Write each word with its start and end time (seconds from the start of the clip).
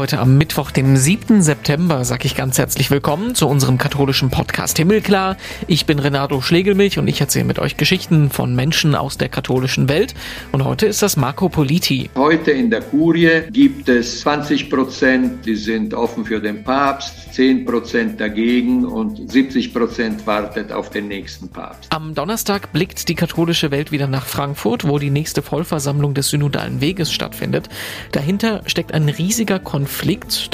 Heute 0.00 0.18
am 0.18 0.38
Mittwoch, 0.38 0.70
dem 0.70 0.96
7. 0.96 1.42
September, 1.42 2.06
sage 2.06 2.24
ich 2.24 2.34
ganz 2.34 2.56
herzlich 2.56 2.90
willkommen 2.90 3.34
zu 3.34 3.46
unserem 3.46 3.76
katholischen 3.76 4.30
Podcast 4.30 4.78
Himmelklar. 4.78 5.36
Ich 5.66 5.84
bin 5.84 5.98
Renato 5.98 6.40
Schlegelmilch 6.40 6.98
und 6.98 7.06
ich 7.06 7.20
erzähle 7.20 7.44
mit 7.44 7.58
euch 7.58 7.76
Geschichten 7.76 8.30
von 8.30 8.56
Menschen 8.56 8.94
aus 8.94 9.18
der 9.18 9.28
katholischen 9.28 9.90
Welt. 9.90 10.14
Und 10.52 10.64
heute 10.64 10.86
ist 10.86 11.02
das 11.02 11.18
Marco 11.18 11.50
Politi. 11.50 12.08
Heute 12.16 12.50
in 12.50 12.70
der 12.70 12.80
Kurie 12.80 13.42
gibt 13.52 13.90
es 13.90 14.20
20 14.22 14.70
Prozent, 14.70 15.44
die 15.44 15.54
sind 15.54 15.92
offen 15.92 16.24
für 16.24 16.40
den 16.40 16.64
Papst, 16.64 17.34
10 17.34 17.66
Prozent 17.66 18.18
dagegen 18.22 18.86
und 18.86 19.30
70 19.30 19.74
Prozent 19.74 20.26
wartet 20.26 20.72
auf 20.72 20.88
den 20.88 21.08
nächsten 21.08 21.50
Papst. 21.50 21.92
Am 21.92 22.14
Donnerstag 22.14 22.72
blickt 22.72 23.06
die 23.10 23.14
katholische 23.14 23.70
Welt 23.70 23.92
wieder 23.92 24.06
nach 24.06 24.24
Frankfurt, 24.24 24.88
wo 24.88 24.98
die 24.98 25.10
nächste 25.10 25.42
Vollversammlung 25.42 26.14
des 26.14 26.30
Synodalen 26.30 26.80
Weges 26.80 27.12
stattfindet. 27.12 27.68
Dahinter 28.12 28.62
steckt 28.64 28.94
ein 28.94 29.10
riesiger 29.10 29.58
Konflikt, 29.58 29.89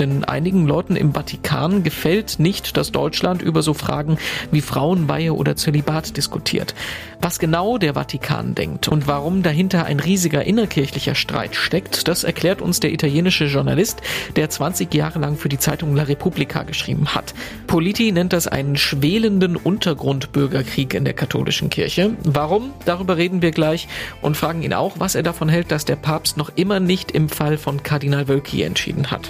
denn 0.01 0.25
einigen 0.25 0.67
Leuten 0.67 0.97
im 0.97 1.15
Vatikan 1.15 1.83
gefällt 1.83 2.39
nicht, 2.39 2.77
dass 2.77 2.93
Deutschland 2.93 3.43
über 3.43 3.63
so 3.63 3.75
Fragen 3.75 4.19
wie 4.51 4.61
Frauenweihe 4.61 5.33
oder 5.33 5.57
Zölibat 5.57 6.17
diskutiert. 6.17 6.75
Was 7.21 7.39
genau 7.39 7.79
der 7.79 7.95
Vatikan 7.95 8.55
denkt 8.55 8.89
und 8.89 9.07
warum 9.07 9.43
dahinter 9.43 9.87
ein 9.87 10.01
riesiger 10.01 10.45
innerkirchlicher 10.45 11.15
Streit 11.15 11.57
steckt, 11.57 12.09
das 12.09 12.25
erklärt 12.25 12.61
uns 12.61 12.81
der 12.81 12.93
italienische 12.93 13.47
Journalist, 13.47 14.03
der 14.37 14.51
20 14.51 14.93
Jahre 14.93 15.19
lang 15.19 15.37
für 15.37 15.49
die 15.49 15.59
Zeitung 15.59 15.95
La 15.97 16.05
Repubblica 16.05 16.63
geschrieben 16.63 17.15
hat. 17.15 17.35
Politi 17.67 18.13
nennt 18.13 18.33
das 18.33 18.47
einen 18.47 18.77
schwelenden 18.77 19.57
Untergrundbürgerkrieg 19.57 20.95
in 20.95 21.05
der 21.05 21.15
katholischen 21.15 21.71
Kirche. 21.71 22.17
Warum? 22.25 22.73
Darüber 22.85 23.17
reden 23.17 23.43
wir 23.43 23.51
gleich 23.51 23.89
und 24.23 24.37
fragen 24.37 24.63
ihn 24.63 24.75
auch, 24.75 24.97
was 24.99 25.15
er 25.15 25.23
davon 25.23 25.49
hält, 25.49 25.71
dass 25.71 25.85
der 25.85 25.97
Papst 25.97 26.37
noch 26.37 26.51
immer 26.57 26.81
nicht 26.81 27.11
im 27.11 27.29
Fall 27.29 27.59
von 27.59 27.83
Kardinal 27.83 28.29
Wölki 28.29 28.63
entschieden 28.63 29.11
hat. 29.11 29.26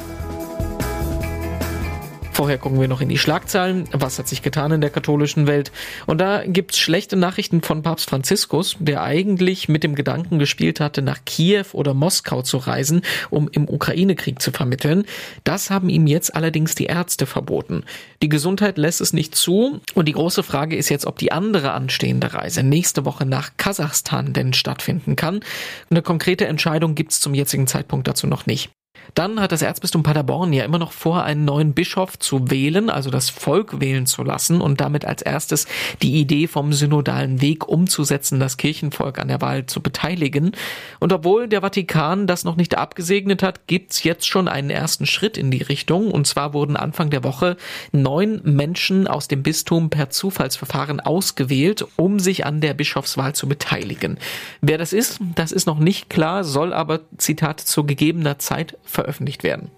Vorher 2.37 2.59
gucken 2.59 2.79
wir 2.79 2.87
noch 2.87 3.01
in 3.01 3.09
die 3.09 3.17
Schlagzeilen. 3.17 3.89
Was 3.93 4.19
hat 4.19 4.29
sich 4.29 4.43
getan 4.43 4.71
in 4.71 4.83
der 4.83 4.91
katholischen 4.91 5.47
Welt? 5.47 5.73
Und 6.05 6.21
da 6.21 6.45
gibt's 6.45 6.79
schlechte 6.79 7.17
Nachrichten 7.17 7.63
von 7.63 7.81
Papst 7.81 8.11
Franziskus, 8.11 8.77
der 8.79 9.03
eigentlich 9.03 9.71
mit 9.71 9.83
dem 9.83 9.95
Gedanken 9.95 10.39
gespielt 10.39 10.79
hatte, 10.79 11.01
nach 11.01 11.25
Kiew 11.25 11.65
oder 11.73 11.95
Moskau 11.95 12.43
zu 12.43 12.59
reisen, 12.59 13.01
um 13.31 13.49
im 13.49 13.67
Ukraine-Krieg 13.67 14.43
zu 14.43 14.53
vermitteln. 14.53 15.07
Das 15.45 15.71
haben 15.71 15.89
ihm 15.89 16.07
jetzt 16.07 16.35
allerdings 16.35 16.75
die 16.75 16.85
Ärzte 16.85 17.25
verboten. 17.25 17.85
Die 18.21 18.29
Gesundheit 18.29 18.77
lässt 18.77 19.01
es 19.01 19.15
nicht 19.15 19.35
zu. 19.35 19.81
Und 19.95 20.07
die 20.07 20.13
große 20.13 20.43
Frage 20.43 20.77
ist 20.77 20.91
jetzt, 20.91 21.07
ob 21.07 21.17
die 21.17 21.33
andere 21.33 21.73
anstehende 21.73 22.35
Reise 22.35 22.63
nächste 22.63 23.07
Woche 23.07 23.25
nach 23.25 23.53
Kasachstan 23.57 24.35
denn 24.35 24.53
stattfinden 24.53 25.17
kann. 25.17 25.41
Eine 25.89 26.03
konkrete 26.03 26.47
Entscheidung 26.47 26.95
gibt's 26.95 27.19
zum 27.19 27.33
jetzigen 27.33 27.67
Zeitpunkt 27.67 28.07
dazu 28.07 28.27
noch 28.27 28.45
nicht. 28.45 28.76
Dann 29.15 29.41
hat 29.41 29.53
das 29.53 29.63
Erzbistum 29.63 30.03
Paderborn 30.03 30.53
ja 30.53 30.65
immer 30.65 30.79
noch 30.79 30.93
vor, 30.93 31.25
einen 31.25 31.45
neuen 31.45 31.75
Bischof 31.75 32.19
zu 32.19 32.51
wählen, 32.51 32.91
also 32.91 33.11
das 33.11 33.31
Volk 33.31 33.81
wählen 33.81 34.07
zu 34.07 34.23
lassen 34.23 34.61
und 34.61 34.81
damit 34.81 35.05
als 35.05 35.23
erstes 35.23 35.67
die 36.03 36.21
Idee 36.21 36.47
vom 36.47 36.73
synodalen 36.73 37.41
Weg 37.41 37.69
umzusetzen, 37.69 38.41
das 38.41 38.57
Kirchenvolk 38.57 39.19
an 39.19 39.29
der 39.29 39.41
Wahl 39.41 39.67
zu 39.67 39.81
beteiligen. 39.81 40.53
Und 41.01 41.13
obwohl 41.13 41.49
der 41.49 41.61
Vatikan 41.61 42.27
das 42.27 42.45
noch 42.45 42.57
nicht 42.57 42.77
abgesegnet 42.77 43.43
hat, 43.43 43.67
gibt's 43.67 44.03
jetzt 44.03 44.27
schon 44.27 44.49
einen 44.49 44.71
ersten 44.71 45.07
Schritt 45.07 45.37
in 45.37 45.51
die 45.51 45.63
Richtung. 45.63 46.11
Und 46.11 46.27
zwar 46.27 46.53
wurden 46.53 46.77
Anfang 46.77 47.11
der 47.11 47.25
Woche 47.25 47.57
neun 47.93 48.41
Menschen 48.45 49.07
aus 49.07 49.29
dem 49.29 49.43
Bistum 49.43 49.91
per 49.91 50.11
Zufallsverfahren 50.11 51.01
ausgewählt, 51.01 51.85
um 51.97 52.19
sich 52.19 52.47
an 52.47 52.61
der 52.61 52.75
Bischofswahl 52.75 53.35
zu 53.35 53.49
beteiligen. 53.49 54.19
Wer 54.61 54.79
das 54.79 54.93
ist, 54.93 55.21
das 55.35 55.53
ist 55.53 55.67
noch 55.67 55.79
nicht 55.79 56.11
klar, 56.11 56.45
soll 56.45 56.73
aber, 56.73 57.01
Zitat, 57.19 57.61
zu 57.61 57.85
gegebener 57.85 58.39
Zeit 58.39 58.77
veröffentlicht 58.97 59.43
werden. 59.45 59.71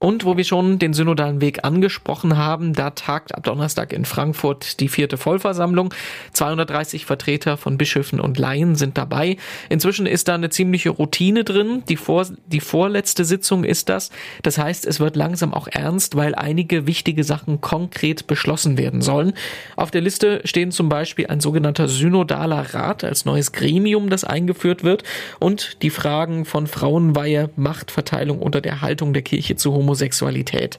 Und 0.00 0.24
wo 0.24 0.36
wir 0.36 0.44
schon 0.44 0.78
den 0.78 0.94
synodalen 0.94 1.40
Weg 1.40 1.64
angesprochen 1.64 2.36
haben, 2.36 2.72
da 2.72 2.90
tagt 2.90 3.34
ab 3.34 3.42
Donnerstag 3.42 3.92
in 3.92 4.04
Frankfurt 4.04 4.78
die 4.78 4.86
vierte 4.88 5.16
Vollversammlung. 5.16 5.92
230 6.34 7.04
Vertreter 7.04 7.56
von 7.56 7.76
Bischöfen 7.78 8.20
und 8.20 8.38
Laien 8.38 8.76
sind 8.76 8.96
dabei. 8.96 9.38
Inzwischen 9.68 10.06
ist 10.06 10.28
da 10.28 10.36
eine 10.36 10.50
ziemliche 10.50 10.90
Routine 10.90 11.42
drin. 11.42 11.82
Die, 11.88 11.96
vor, 11.96 12.24
die 12.46 12.60
vorletzte 12.60 13.24
Sitzung 13.24 13.64
ist 13.64 13.88
das. 13.88 14.10
Das 14.44 14.56
heißt, 14.56 14.86
es 14.86 15.00
wird 15.00 15.16
langsam 15.16 15.52
auch 15.52 15.66
ernst, 15.66 16.14
weil 16.14 16.36
einige 16.36 16.86
wichtige 16.86 17.24
Sachen 17.24 17.60
konkret 17.60 18.28
beschlossen 18.28 18.78
werden 18.78 19.02
sollen. 19.02 19.32
Auf 19.74 19.90
der 19.90 20.02
Liste 20.02 20.42
stehen 20.44 20.70
zum 20.70 20.88
Beispiel 20.88 21.26
ein 21.26 21.40
sogenannter 21.40 21.88
synodaler 21.88 22.72
Rat 22.72 23.02
als 23.02 23.24
neues 23.24 23.50
Gremium, 23.50 24.10
das 24.10 24.22
eingeführt 24.22 24.84
wird 24.84 25.02
und 25.40 25.82
die 25.82 25.90
Fragen 25.90 26.44
von 26.44 26.68
Frauenweihe, 26.68 27.50
Machtverteilung 27.56 28.38
unter 28.38 28.60
der 28.60 28.80
Haltung 28.80 29.12
der 29.12 29.22
Kirche 29.22 29.56
zu 29.56 29.72
Homosexualität. 29.88 30.78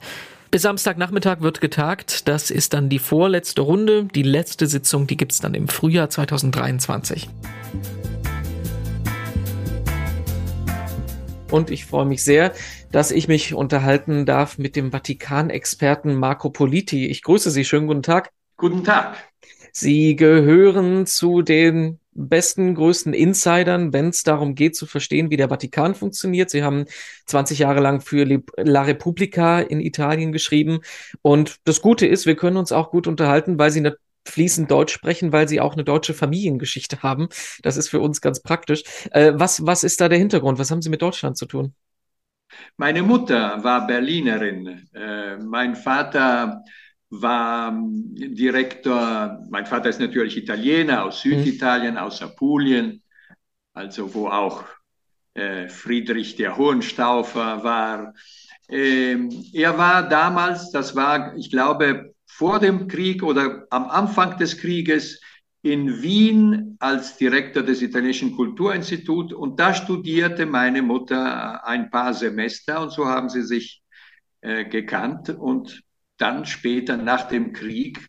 Bis 0.52 0.62
Samstagnachmittag 0.62 1.42
wird 1.42 1.62
getagt. 1.62 2.28
Das 2.28 2.52
ist 2.52 2.74
dann 2.74 2.90
die 2.90 3.00
vorletzte 3.00 3.62
Runde. 3.62 4.06
Die 4.06 4.22
letzte 4.22 4.68
Sitzung, 4.68 5.08
die 5.08 5.18
gibt's 5.18 5.40
dann 5.40 5.56
im 5.56 5.68
Frühjahr 5.68 6.12
2023. 6.12 7.28
Und 11.50 11.72
ich 11.72 11.86
freue 11.86 12.06
mich 12.06 12.24
sehr, 12.24 12.53
dass 12.92 13.09
ich 13.09 13.28
mich 13.28 13.56
unterhalten 13.56 14.28
darf 14.28 14.59
mit 14.59 14.75
dem 14.75 14.92
Vatikan-Experten 14.92 16.14
Marco 16.14 16.52
Politi. 16.52 17.08
Ich 17.08 17.24
grüße 17.24 17.50
Sie. 17.50 17.66
Schönen 17.66 17.88
guten 17.88 18.03
Tag. 18.03 18.30
Guten 18.58 18.84
Tag. 18.84 19.18
Sie 19.72 20.16
gehören 20.16 21.08
zu 21.08 21.42
den 21.42 22.00
besten, 22.28 22.75
größten 22.75 23.13
Insidern, 23.13 23.94
wenn 23.94 24.09
es 24.09 24.24
darum 24.24 24.56
geht 24.56 24.75
zu 24.75 24.85
verstehen, 24.85 25.30
wie 25.30 25.38
der 25.38 25.50
Vatikan 25.50 25.96
funktioniert. 25.96 26.50
Sie 26.50 26.63
haben 26.63 26.85
20 27.28 27.59
Jahre 27.59 27.80
lang 27.80 28.02
für 28.02 28.25
La 28.57 28.84
Repubblica 28.84 29.59
in 29.59 29.80
Italien 29.80 30.31
geschrieben. 30.31 30.80
Und 31.22 31.57
das 31.63 31.81
Gute 31.81 32.06
ist, 32.06 32.25
wir 32.25 32.35
können 32.35 32.57
uns 32.57 32.72
auch 32.72 32.91
gut 32.91 33.07
unterhalten, 33.07 33.57
weil 33.57 33.72
sie 33.72 33.90
fließend 34.25 34.69
Deutsch 34.69 34.94
sprechen, 34.94 35.31
weil 35.31 35.47
sie 35.47 35.62
auch 35.62 35.74
eine 35.74 35.84
deutsche 35.84 36.13
Familiengeschichte 36.13 37.02
haben. 37.02 37.30
Das 37.62 37.78
ist 37.78 37.90
für 37.90 38.00
uns 38.00 38.22
ganz 38.22 38.41
praktisch. 38.41 38.84
Äh, 39.12 39.34
was, 39.36 39.66
was 39.66 39.84
ist 39.84 40.01
da 40.01 40.09
der 40.09 40.18
Hintergrund? 40.18 40.59
Was 40.59 40.72
haben 40.72 40.81
Sie 40.81 40.90
mit 40.90 41.01
Deutschland 41.01 41.38
zu 41.38 41.46
tun? 41.46 41.74
Meine 42.78 43.03
Mutter 43.03 43.63
war 43.63 43.88
Berlinerin. 43.88 44.88
Äh, 44.94 45.38
mein 45.38 45.75
Vater 45.75 46.63
war 47.09 47.75
Direktor, 47.81 49.44
mein 49.50 49.66
Vater 49.66 49.90
ist 49.90 50.00
natürlich 50.00 50.38
Italiener 50.38 51.06
aus 51.06 51.25
mhm. 51.25 51.44
Süditalien, 51.44 51.97
aus 51.97 52.22
Apulien, 52.22 53.02
also 53.74 54.14
wo 54.14 54.28
auch 54.28 54.64
äh, 55.34 55.68
Friedrich 55.69 56.36
der 56.36 56.58
Hohenstaufer 56.58 57.64
war. 57.64 58.14
Ähm, 58.68 59.30
er 59.53 59.78
war 59.78 60.08
damals, 60.08 60.72
das 60.72 60.96
war, 60.96 61.36
ich 61.36 61.50
glaube, 61.50 62.14
vor 62.28 62.59
dem 62.59 62.88
Krieg 62.88 63.24
oder 63.24 63.66
am 63.69 63.90
Anfang 63.90 64.38
des 64.38 64.58
Krieges 64.58 65.19
in 65.62 66.02
Wien 66.02 66.78
als 66.80 67.18
Direktor 67.18 67.64
des 67.64 67.81
Italienischen 67.81 68.36
Kulturinstituts 68.36 69.34
und 69.34 69.59
da 69.59 69.74
studierte 69.74 70.46
meine 70.46 70.81
Mutter 70.81 71.66
ein 71.66 71.90
paar 71.90 72.14
Semester 72.14 72.81
und 72.81 72.92
so 72.92 73.06
haben 73.06 73.30
sie 73.30 73.44
sich 73.44 73.81
äh, 74.42 74.64
gekannt 74.66 75.30
und 75.30 75.84
dann 76.19 76.46
später 76.46 76.97
nach 76.97 77.28
dem 77.28 77.53
Krieg 77.53 78.07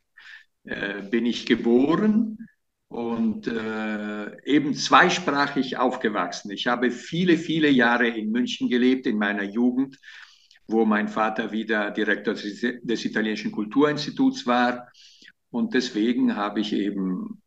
äh, 0.64 1.02
bin 1.02 1.24
ich 1.24 1.46
geboren 1.46 2.46
und 2.88 3.46
äh, 3.46 4.44
eben 4.44 4.74
zweisprachig 4.74 5.78
aufgewachsen. 5.78 6.50
Ich 6.50 6.66
habe 6.66 6.90
viele, 6.90 7.38
viele 7.38 7.70
Jahre 7.70 8.08
in 8.08 8.30
München 8.30 8.68
gelebt, 8.68 9.06
in 9.06 9.16
meiner 9.16 9.44
Jugend, 9.44 9.96
wo 10.66 10.84
mein 10.84 11.08
Vater 11.08 11.52
wieder 11.52 11.92
Direktor 11.92 12.34
des, 12.34 13.04
Italienischen 13.04 13.52
Kulturinstituts 13.52 14.46
war. 14.46 14.88
Und 15.50 15.74
deswegen 15.74 16.36
habe 16.36 16.60
ich 16.60 16.72
eben 16.72 17.42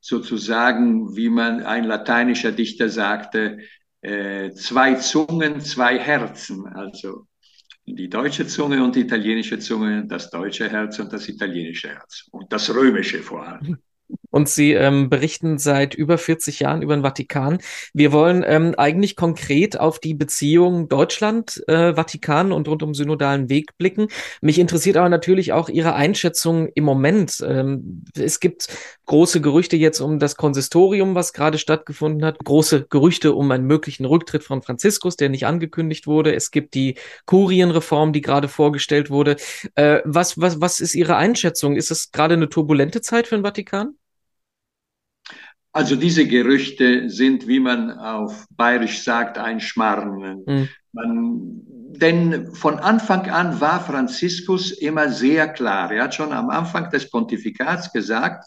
sozusagen, 0.00 1.16
wie 1.16 1.28
man 1.28 1.62
ein 1.62 1.84
lateinischer 1.84 2.52
Dichter 2.52 2.88
sagte, 2.88 3.58
äh, 4.00 4.52
zwei 4.52 4.94
Zungen, 4.94 5.60
zwei 5.60 5.98
Herzen. 5.98 6.66
Also 6.66 7.26
die 7.86 8.08
deutsche 8.08 8.46
Zunge 8.46 8.82
und 8.82 8.96
die 8.96 9.00
italienische 9.00 9.58
Zunge, 9.58 10.06
das 10.06 10.30
deutsche 10.30 10.68
Herz 10.68 10.98
und 10.98 11.12
das 11.12 11.28
italienische 11.28 11.88
Herz 11.90 12.26
und 12.30 12.52
das 12.52 12.74
römische 12.74 13.22
vor 13.22 13.46
allem. 13.46 13.78
Und 14.30 14.48
Sie 14.48 14.72
ähm, 14.72 15.10
berichten 15.10 15.58
seit 15.58 15.94
über 15.94 16.18
40 16.18 16.58
Jahren 16.58 16.82
über 16.82 16.96
den 16.96 17.04
Vatikan. 17.04 17.58
Wir 17.92 18.10
wollen 18.10 18.44
ähm, 18.44 18.74
eigentlich 18.76 19.14
konkret 19.14 19.78
auf 19.78 20.00
die 20.00 20.14
Beziehung 20.14 20.88
Deutschland-Vatikan 20.88 22.50
äh, 22.50 22.54
und 22.54 22.66
rund 22.66 22.82
um 22.82 22.94
synodalen 22.94 23.48
Weg 23.48 23.78
blicken. 23.78 24.08
Mich 24.40 24.58
interessiert 24.58 24.96
aber 24.96 25.08
natürlich 25.08 25.52
auch 25.52 25.68
Ihre 25.68 25.94
Einschätzung 25.94 26.68
im 26.74 26.82
Moment. 26.82 27.44
Ähm, 27.46 28.02
es 28.18 28.40
gibt 28.40 28.66
große 29.06 29.40
Gerüchte 29.40 29.76
jetzt 29.76 30.00
um 30.00 30.18
das 30.18 30.34
Konsistorium, 30.34 31.14
was 31.14 31.32
gerade 31.32 31.58
stattgefunden 31.58 32.24
hat. 32.24 32.38
Große 32.42 32.86
Gerüchte 32.90 33.34
um 33.34 33.50
einen 33.52 33.66
möglichen 33.66 34.04
Rücktritt 34.04 34.42
von 34.42 34.62
Franziskus, 34.62 35.16
der 35.16 35.28
nicht 35.28 35.46
angekündigt 35.46 36.08
wurde. 36.08 36.34
Es 36.34 36.50
gibt 36.50 36.74
die 36.74 36.96
Kurienreform, 37.26 38.12
die 38.12 38.20
gerade 38.20 38.48
vorgestellt 38.48 39.10
wurde. 39.10 39.36
Äh, 39.76 40.00
was, 40.04 40.40
was, 40.40 40.60
was 40.60 40.80
ist 40.80 40.96
Ihre 40.96 41.14
Einschätzung? 41.14 41.76
Ist 41.76 41.92
es 41.92 42.10
gerade 42.10 42.34
eine 42.34 42.48
turbulente 42.48 43.00
Zeit 43.00 43.28
für 43.28 43.36
den 43.36 43.44
Vatikan? 43.44 43.94
Also 45.74 45.96
diese 45.96 46.26
Gerüchte 46.28 47.10
sind, 47.10 47.48
wie 47.48 47.58
man 47.58 47.90
auf 47.90 48.46
Bayerisch 48.50 49.02
sagt, 49.02 49.38
ein 49.38 49.58
Schmarrn. 49.58 50.44
Mhm. 50.46 50.68
Man, 50.92 51.62
denn 51.96 52.54
von 52.54 52.78
Anfang 52.78 53.28
an 53.28 53.60
war 53.60 53.84
Franziskus 53.84 54.70
immer 54.70 55.08
sehr 55.10 55.48
klar. 55.48 55.90
Er 55.90 56.04
hat 56.04 56.14
schon 56.14 56.32
am 56.32 56.48
Anfang 56.48 56.90
des 56.90 57.10
Pontifikats 57.10 57.92
gesagt, 57.92 58.44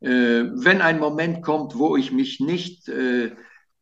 äh, 0.00 0.08
wenn 0.08 0.82
ein 0.82 0.98
Moment 0.98 1.40
kommt, 1.42 1.78
wo 1.78 1.96
ich 1.96 2.10
mich 2.10 2.40
nicht 2.40 2.88
äh, 2.88 3.30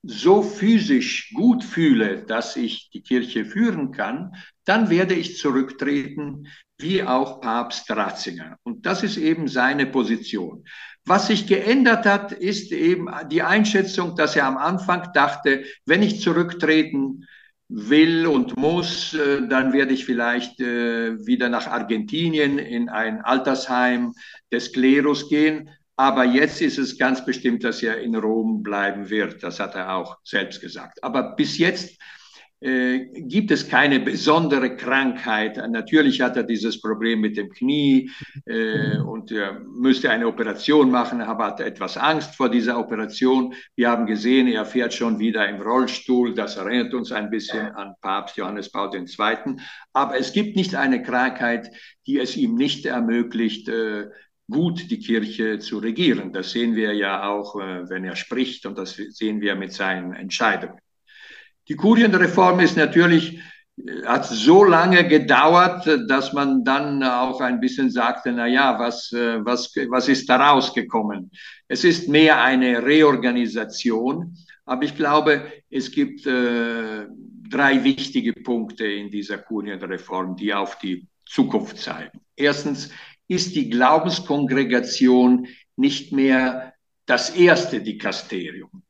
so 0.03 0.43
physisch 0.43 1.33
gut 1.35 1.65
fühle, 1.65 2.23
dass 2.27 2.55
ich 2.57 2.91
die 2.91 3.03
Kirche 3.03 3.47
führen 3.47 3.93
kann, 3.93 4.37
dann 4.67 4.91
werde 4.91 5.15
ich 5.15 5.39
zurücktreten, 5.39 6.49
wie 6.77 7.03
auch 7.03 7.41
Papst 7.41 7.91
Ratzinger. 7.91 8.59
Und 8.63 8.85
das 8.85 9.03
ist 9.03 9.17
eben 9.17 9.49
seine 9.49 9.87
Position. 9.87 10.65
Was 11.07 11.27
sich 11.27 11.47
geändert 11.47 12.07
hat, 12.07 12.33
ist 12.33 12.73
eben 12.73 13.09
die 13.31 13.43
Einschätzung, 13.43 14.17
dass 14.17 14.37
er 14.37 14.47
am 14.47 14.57
Anfang 14.57 15.13
dachte, 15.13 15.65
wenn 15.85 16.03
ich 16.03 16.21
zurücktreten 16.23 17.27
will 17.69 18.27
und 18.27 18.57
muss, 18.57 19.15
äh, 19.15 19.47
dann 19.49 19.73
werde 19.73 19.95
ich 19.95 20.05
vielleicht 20.05 20.61
äh, 20.61 21.27
wieder 21.27 21.49
nach 21.49 21.67
Argentinien 21.67 22.59
in 22.59 22.89
ein 22.89 23.21
Altersheim 23.23 24.13
des 24.53 24.73
Klerus 24.73 25.29
gehen. 25.29 25.71
Aber 25.97 26.25
jetzt 26.25 26.61
ist 26.61 26.79
es 26.79 26.99
ganz 26.99 27.25
bestimmt, 27.25 27.65
dass 27.65 27.83
er 27.83 28.01
in 28.01 28.17
Rom 28.17 28.63
bleiben 28.63 29.11
wird. 29.11 29.43
Das 29.43 29.61
hat 29.61 29.75
er 29.75 29.95
auch 29.95 30.19
selbst 30.25 30.61
gesagt. 30.61 31.03
Aber 31.03 31.37
bis 31.37 31.59
jetzt 31.59 31.99
gibt 32.65 33.51
es 33.51 33.69
keine 33.69 34.01
besondere 34.01 34.75
Krankheit. 34.75 35.59
Natürlich 35.69 36.23
hat 36.23 36.39
er 36.39 36.45
dieses 36.45 36.81
Problem 36.81 37.21
mit 37.21 37.37
dem 37.37 37.51
Knie 37.51 38.11
äh, 38.47 38.97
und 38.99 39.31
er 39.31 39.61
müsste 39.61 40.11
eine 40.11 40.27
Operation 40.27 40.91
machen, 40.91 41.21
aber 41.21 41.47
hat 41.47 41.61
etwas 41.61 41.99
Angst 41.99 42.35
vor 42.37 42.49
dieser 42.49 42.79
Operation. 42.79 43.55
Wir 43.77 43.91
haben 43.91 44.07
gesehen, 44.07 44.49
er 44.49 44.65
fährt 44.65 44.95
schon 44.95 45.19
wieder 45.19 45.47
im 45.47 45.61
Rollstuhl. 45.61 46.35
Das 46.35 46.57
erinnert 46.57 46.95
uns 46.95 47.13
ein 47.13 47.29
bisschen 47.29 47.67
an 47.73 47.97
Papst 48.01 48.39
Johannes 48.39 48.71
Paul 48.71 48.91
II. 48.95 49.57
Aber 49.93 50.19
es 50.19 50.33
gibt 50.33 50.57
nicht 50.57 50.75
eine 50.75 51.03
Krankheit, 51.03 51.71
die 52.07 52.19
es 52.19 52.35
ihm 52.35 52.55
nicht 52.55 52.87
ermöglicht, 52.87 53.69
äh, 53.69 54.07
gut 54.51 54.91
die 54.91 55.01
Kirche 55.01 55.59
zu 55.59 55.79
regieren. 55.79 56.33
Das 56.33 56.53
sehen 56.53 56.77
wir 56.77 56.95
ja 56.95 57.29
auch, 57.29 57.61
äh, 57.61 57.91
wenn 57.91 58.05
er 58.05 58.17
spricht 58.17 58.65
und 58.65 58.79
das 58.79 58.97
sehen 58.97 59.43
wir 59.43 59.55
mit 59.55 59.73
seinen 59.73 60.15
Entscheidungen. 60.15 60.79
Die 61.69 61.77
Kurienreform 61.77 62.61
ist 62.61 62.77
natürlich, 62.77 63.41
äh, 63.77 64.05
hat 64.05 64.27
so 64.27 64.65
lange 64.65 65.07
gedauert, 65.07 65.87
dass 66.09 66.33
man 66.33 66.65
dann 66.65 67.03
auch 67.03 67.41
ein 67.41 67.61
bisschen 67.61 67.91
sagte, 67.91 68.33
na 68.33 68.47
ja, 68.47 68.79
was, 68.79 69.13
äh, 69.13 69.45
was, 69.45 69.73
was 69.89 70.09
ist 70.09 70.29
daraus 70.29 70.75
gekommen? 70.75 71.31
Es 71.69 71.85
ist 71.85 72.09
mehr 72.09 72.43
eine 72.43 72.85
Reorganisation, 72.85 74.37
aber 74.65 74.85
ich 74.85 74.97
glaube, 74.97 75.53
es 75.71 75.91
gibt 75.91 76.27
äh, 76.27 77.07
drei 77.49 77.85
wichtige 77.85 78.33
Punkte 78.33 78.87
in 78.87 79.11
dieser 79.11 79.39
Kurienreform, 79.39 80.37
die 80.37 80.55
auf 80.55 80.79
die 80.79 81.07
Zukunft 81.27 81.79
zeigen. 81.79 82.21
Erstens, 82.37 82.91
ist 83.29 83.55
die 83.55 83.71
Glaubenskongregation 83.71 85.49
nicht 85.77 86.13
mehr 86.13 86.75
das 87.07 87.31
erste 87.31 87.83
Dikasterium. 87.83 88.84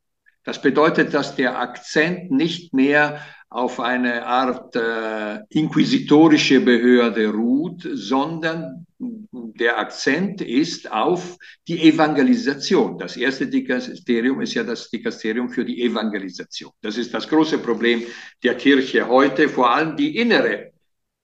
Das 0.45 0.61
bedeutet, 0.61 1.13
dass 1.13 1.35
der 1.35 1.59
Akzent 1.59 2.31
nicht 2.31 2.73
mehr 2.73 3.19
auf 3.49 3.79
eine 3.79 4.25
Art 4.25 4.75
äh, 4.75 5.39
inquisitorische 5.49 6.59
Behörde 6.59 7.29
ruht, 7.31 7.87
sondern 7.93 8.85
der 8.99 9.79
Akzent 9.79 10.41
ist 10.41 10.91
auf 10.91 11.37
die 11.67 11.81
Evangelisation. 11.81 12.97
Das 12.97 13.17
erste 13.17 13.47
Dikasterium 13.47 14.41
ist 14.41 14.53
ja 14.53 14.63
das 14.63 14.89
Dikasterium 14.89 15.49
für 15.49 15.65
die 15.65 15.81
Evangelisation. 15.81 16.71
Das 16.81 16.97
ist 16.97 17.13
das 17.13 17.27
große 17.27 17.57
Problem 17.59 18.03
der 18.43 18.55
Kirche 18.55 19.07
heute, 19.07 19.49
vor 19.49 19.71
allem 19.71 19.95
die 19.95 20.17
innere 20.17 20.71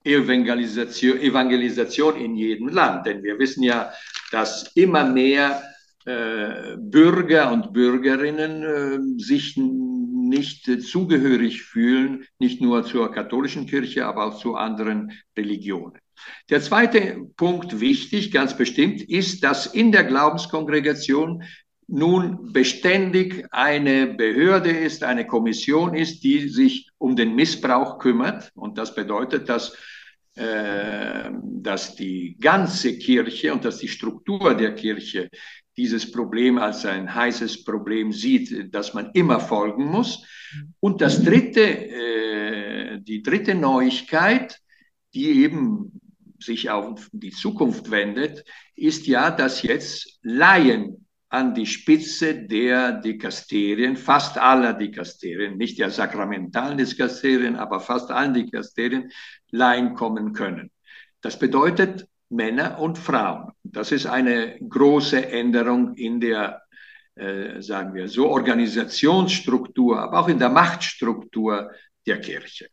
Evangelisation, 0.03 1.19
Evangelisation 1.19 2.15
in 2.15 2.35
jedem 2.35 2.69
Land. 2.69 3.05
Denn 3.05 3.21
wir 3.23 3.37
wissen 3.37 3.63
ja, 3.63 3.91
dass 4.31 4.71
immer 4.75 5.03
mehr 5.03 5.61
Bürger 6.05 7.51
und 7.51 7.73
Bürgerinnen 7.73 8.63
äh, 8.63 9.21
sich 9.21 9.57
nicht 9.57 10.67
äh, 10.67 10.79
zugehörig 10.79 11.61
fühlen, 11.61 12.25
nicht 12.39 12.61
nur 12.61 12.83
zur 12.83 13.11
katholischen 13.11 13.67
Kirche, 13.67 14.05
aber 14.05 14.25
auch 14.25 14.39
zu 14.39 14.55
anderen 14.55 15.11
Religionen. 15.37 15.99
Der 16.49 16.61
zweite 16.61 17.29
Punkt, 17.35 17.79
wichtig, 17.79 18.31
ganz 18.31 18.55
bestimmt, 18.55 19.01
ist, 19.01 19.43
dass 19.43 19.65
in 19.67 19.91
der 19.91 20.03
Glaubenskongregation 20.03 21.43
nun 21.87 22.53
beständig 22.53 23.45
eine 23.51 24.07
Behörde 24.07 24.71
ist, 24.71 25.03
eine 25.03 25.27
Kommission 25.27 25.93
ist, 25.93 26.23
die 26.23 26.47
sich 26.47 26.89
um 26.97 27.15
den 27.15 27.35
Missbrauch 27.35 27.99
kümmert. 27.99 28.51
Und 28.55 28.77
das 28.77 28.95
bedeutet, 28.95 29.49
dass, 29.49 29.75
äh, 30.35 31.29
dass 31.43 31.95
die 31.95 32.37
ganze 32.39 32.97
Kirche 32.97 33.51
und 33.51 33.65
dass 33.65 33.79
die 33.79 33.89
Struktur 33.89 34.55
der 34.55 34.73
Kirche 34.73 35.29
dieses 35.77 36.11
Problem 36.11 36.57
als 36.57 36.85
ein 36.85 37.13
heißes 37.13 37.63
Problem 37.63 38.11
sieht, 38.11 38.73
das 38.73 38.93
man 38.93 39.11
immer 39.13 39.39
folgen 39.39 39.85
muss. 39.85 40.25
Und 40.79 41.01
das 41.01 41.23
dritte, 41.23 41.61
äh, 41.61 42.99
die 43.01 43.21
dritte 43.21 43.55
Neuigkeit, 43.55 44.59
die 45.13 45.43
eben 45.43 45.99
sich 46.39 46.69
auf 46.69 47.07
die 47.11 47.31
Zukunft 47.31 47.91
wendet, 47.91 48.43
ist 48.75 49.07
ja, 49.07 49.31
dass 49.31 49.61
jetzt 49.61 50.19
Laien 50.23 51.07
an 51.29 51.53
die 51.53 51.65
Spitze 51.65 52.35
der 52.35 52.91
Dikasterien, 52.91 53.95
fast 53.95 54.37
aller 54.37 54.73
Dikasterien, 54.73 55.57
nicht 55.57 55.79
der 55.79 55.89
sakramentalen 55.89 56.77
Dikasterien, 56.77 57.55
aber 57.55 57.79
fast 57.79 58.11
allen 58.11 58.33
Dikasterien, 58.33 59.09
Laien 59.49 59.93
kommen 59.93 60.33
können. 60.33 60.71
Das 61.21 61.39
bedeutet 61.39 62.07
Männer 62.31 62.79
und 62.79 62.97
Frauen. 62.97 63.51
Das 63.63 63.91
ist 63.91 64.05
eine 64.05 64.57
große 64.59 65.27
Änderung 65.27 65.95
in 65.95 66.19
der, 66.19 66.61
äh, 67.15 67.61
sagen 67.61 67.93
wir 67.93 68.07
so, 68.07 68.29
Organisationsstruktur, 68.29 69.99
aber 69.99 70.19
auch 70.19 70.27
in 70.29 70.39
der 70.39 70.49
Machtstruktur 70.49 71.71
der 72.05 72.21
Kirche. 72.21 72.69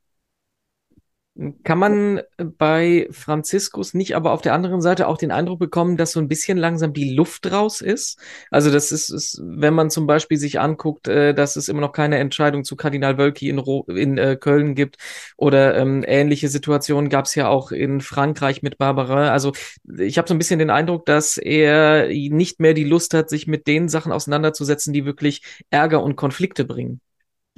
Kann 1.63 1.79
man 1.79 2.21
bei 2.37 3.07
Franziskus 3.13 3.95
nicht 3.95 4.17
aber 4.17 4.33
auf 4.33 4.41
der 4.41 4.55
anderen 4.55 4.81
Seite 4.81 5.07
auch 5.07 5.19
den 5.19 5.31
Eindruck 5.31 5.61
bekommen, 5.61 5.97
dass 5.97 6.11
so 6.11 6.19
ein 6.19 6.27
bisschen 6.27 6.59
langsam 6.59 6.93
die 6.93 7.15
Luft 7.15 7.53
raus 7.53 7.81
ist? 7.81 8.19
Also 8.51 8.73
das 8.73 8.91
ist, 8.91 9.09
ist 9.11 9.41
wenn 9.45 9.73
man 9.73 9.89
zum 9.89 10.09
Beispiel 10.09 10.37
sich 10.37 10.59
anguckt, 10.59 11.07
äh, 11.07 11.35
dass 11.35 11.55
es 11.55 11.69
immer 11.69 11.81
noch 11.81 11.93
keine 11.93 12.19
Entscheidung 12.19 12.65
zu 12.65 12.75
Kardinal 12.75 13.19
Wölki 13.19 13.49
in, 13.49 13.61
Ro 13.61 13.85
in 13.87 14.19
äh, 14.19 14.35
Köln 14.35 14.75
gibt 14.75 14.97
oder 15.37 15.77
ähm, 15.77 16.05
ähnliche 16.05 16.49
Situationen 16.49 17.09
gab 17.09 17.27
es 17.27 17.37
ja 17.37 17.47
auch 17.47 17.71
in 17.71 18.01
Frankreich 18.01 18.63
mit 18.63 18.77
Barbara. 18.77 19.31
Also 19.31 19.53
ich 19.97 20.19
habe 20.19 20.27
so 20.27 20.35
ein 20.35 20.39
bisschen 20.39 20.59
den 20.59 20.71
Eindruck, 20.71 21.07
dass 21.07 21.37
er 21.37 22.09
nicht 22.09 22.59
mehr 22.59 22.75
die 22.75 22.83
Lust 22.83 23.15
hat, 23.15 23.31
sich 23.31 23.47
mit 23.47 23.69
den 23.69 23.89
Sachen 23.89 24.11
auseinanderzusetzen, 24.11 24.93
die 24.93 25.05
wirklich 25.05 25.43
Ärger 25.71 26.03
und 26.03 26.17
Konflikte 26.17 26.65
bringen. 26.65 27.01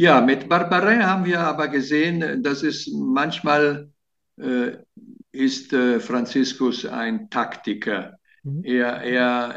Ja, 0.00 0.22
mit 0.22 0.48
Barbarin 0.48 1.06
haben 1.06 1.26
wir 1.26 1.40
aber 1.40 1.68
gesehen, 1.68 2.42
dass 2.42 2.62
es 2.62 2.90
manchmal 2.90 3.90
äh, 4.38 4.78
ist 5.30 5.74
äh, 5.74 6.00
Franziskus 6.00 6.86
ein 6.86 7.28
Taktiker. 7.28 8.16
Mhm. 8.42 8.64
Er, 8.64 9.02
er, 9.02 9.56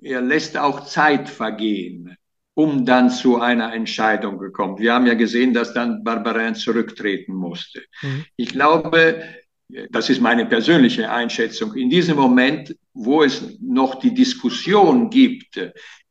er 0.00 0.20
lässt 0.20 0.56
auch 0.56 0.86
Zeit 0.86 1.28
vergehen, 1.28 2.14
um 2.54 2.86
dann 2.86 3.10
zu 3.10 3.40
einer 3.40 3.74
Entscheidung 3.74 4.38
zu 4.38 4.52
kommen. 4.52 4.78
Wir 4.78 4.94
haben 4.94 5.08
ja 5.08 5.14
gesehen, 5.14 5.52
dass 5.52 5.74
dann 5.74 6.04
Barbarin 6.04 6.54
zurücktreten 6.54 7.34
musste. 7.34 7.82
Mhm. 8.02 8.24
Ich 8.36 8.50
glaube, 8.50 9.24
das 9.90 10.08
ist 10.08 10.20
meine 10.20 10.46
persönliche 10.46 11.10
Einschätzung, 11.10 11.74
in 11.74 11.90
diesem 11.90 12.16
Moment, 12.16 12.76
wo 12.94 13.24
es 13.24 13.58
noch 13.60 13.96
die 13.96 14.14
Diskussion 14.14 15.10
gibt, 15.10 15.58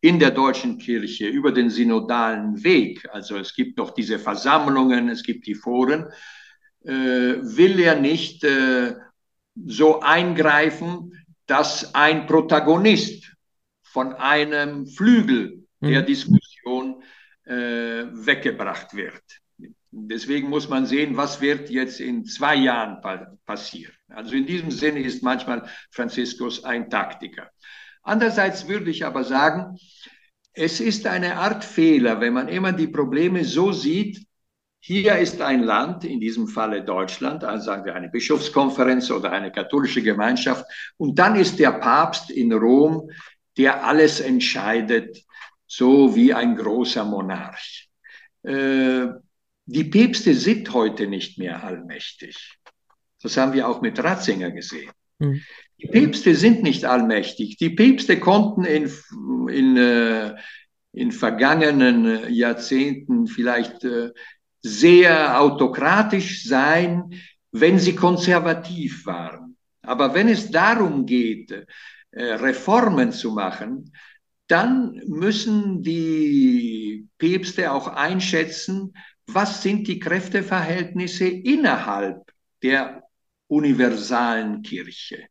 in 0.01 0.19
der 0.19 0.31
deutschen 0.31 0.77
Kirche 0.77 1.27
über 1.27 1.51
den 1.51 1.69
synodalen 1.69 2.63
Weg, 2.63 3.07
also 3.11 3.37
es 3.37 3.53
gibt 3.53 3.77
noch 3.77 3.91
diese 3.91 4.17
Versammlungen, 4.17 5.09
es 5.09 5.23
gibt 5.23 5.45
die 5.45 5.55
Foren, 5.55 6.07
äh, 6.85 6.91
will 6.91 7.79
er 7.79 7.99
nicht 7.99 8.43
äh, 8.43 8.95
so 9.65 9.99
eingreifen, 9.99 11.13
dass 11.45 11.93
ein 11.93 12.27
Protagonist 12.27 13.33
von 13.83 14.13
einem 14.13 14.87
Flügel 14.87 15.65
der 15.81 16.01
mhm. 16.01 16.05
Diskussion 16.05 17.03
äh, 17.45 18.05
weggebracht 18.11 18.93
wird. 18.93 19.23
Deswegen 19.91 20.49
muss 20.49 20.69
man 20.69 20.85
sehen, 20.85 21.17
was 21.17 21.41
wird 21.41 21.69
jetzt 21.69 21.99
in 21.99 22.23
zwei 22.23 22.55
Jahren 22.55 23.01
passieren. 23.45 23.93
Also 24.09 24.35
in 24.35 24.45
diesem 24.45 24.69
Sinne 24.69 25.01
ist 25.01 25.23
manchmal 25.23 25.67
Franziskus 25.89 26.63
ein 26.63 26.89
Taktiker. 26.89 27.49
Andererseits 28.09 28.67
würde 28.67 28.89
ich 28.89 29.05
aber 29.05 29.23
sagen, 29.23 29.77
es 30.53 30.79
ist 30.79 31.05
eine 31.05 31.35
Art 31.35 31.63
Fehler, 31.63 32.19
wenn 32.19 32.33
man 32.33 32.47
immer 32.47 32.71
die 32.71 32.87
Probleme 32.87 33.45
so 33.45 33.71
sieht, 33.71 34.25
hier 34.79 35.19
ist 35.19 35.41
ein 35.41 35.61
Land, 35.61 36.05
in 36.05 36.19
diesem 36.19 36.47
Falle 36.47 36.83
Deutschland, 36.83 37.43
also 37.43 37.65
sagen 37.65 37.85
wir 37.85 37.93
eine 37.93 38.09
Bischofskonferenz 38.09 39.11
oder 39.11 39.31
eine 39.31 39.51
katholische 39.51 40.01
Gemeinschaft, 40.01 40.65
und 40.97 41.19
dann 41.19 41.35
ist 41.35 41.59
der 41.59 41.73
Papst 41.73 42.31
in 42.31 42.51
Rom, 42.51 43.11
der 43.57 43.85
alles 43.85 44.21
entscheidet, 44.21 45.23
so 45.67 46.15
wie 46.15 46.33
ein 46.33 46.55
großer 46.55 47.05
Monarch. 47.05 47.89
Äh, 48.41 49.05
die 49.67 49.83
Päpste 49.83 50.33
sind 50.33 50.73
heute 50.73 51.05
nicht 51.05 51.37
mehr 51.37 51.63
allmächtig. 51.63 52.57
Das 53.21 53.37
haben 53.37 53.53
wir 53.53 53.67
auch 53.67 53.81
mit 53.81 54.03
Ratzinger 54.03 54.49
gesehen. 54.49 54.89
Mhm. 55.19 55.43
Die 55.81 55.87
Päpste 55.87 56.35
sind 56.35 56.61
nicht 56.63 56.85
allmächtig. 56.85 57.57
Die 57.57 57.69
Päpste 57.69 58.19
konnten 58.19 58.65
in, 58.65 58.91
in, 59.49 59.77
äh, 59.77 60.35
in 60.91 61.11
vergangenen 61.11 62.31
Jahrzehnten 62.33 63.27
vielleicht 63.27 63.83
äh, 63.85 64.11
sehr 64.61 65.39
autokratisch 65.39 66.43
sein, 66.43 67.13
wenn 67.51 67.79
sie 67.79 67.95
konservativ 67.95 69.05
waren. 69.05 69.55
Aber 69.81 70.13
wenn 70.13 70.27
es 70.27 70.51
darum 70.51 71.05
geht, 71.05 71.51
äh, 71.51 72.23
Reformen 72.23 73.11
zu 73.11 73.31
machen, 73.31 73.93
dann 74.47 75.01
müssen 75.07 75.83
die 75.83 77.07
Päpste 77.17 77.71
auch 77.71 77.87
einschätzen, 77.87 78.93
was 79.27 79.61
sind 79.61 79.87
die 79.87 79.99
Kräfteverhältnisse 79.99 81.27
innerhalb 81.27 82.31
der 82.63 83.03
universalen 83.47 84.61
Kirche. 84.63 85.27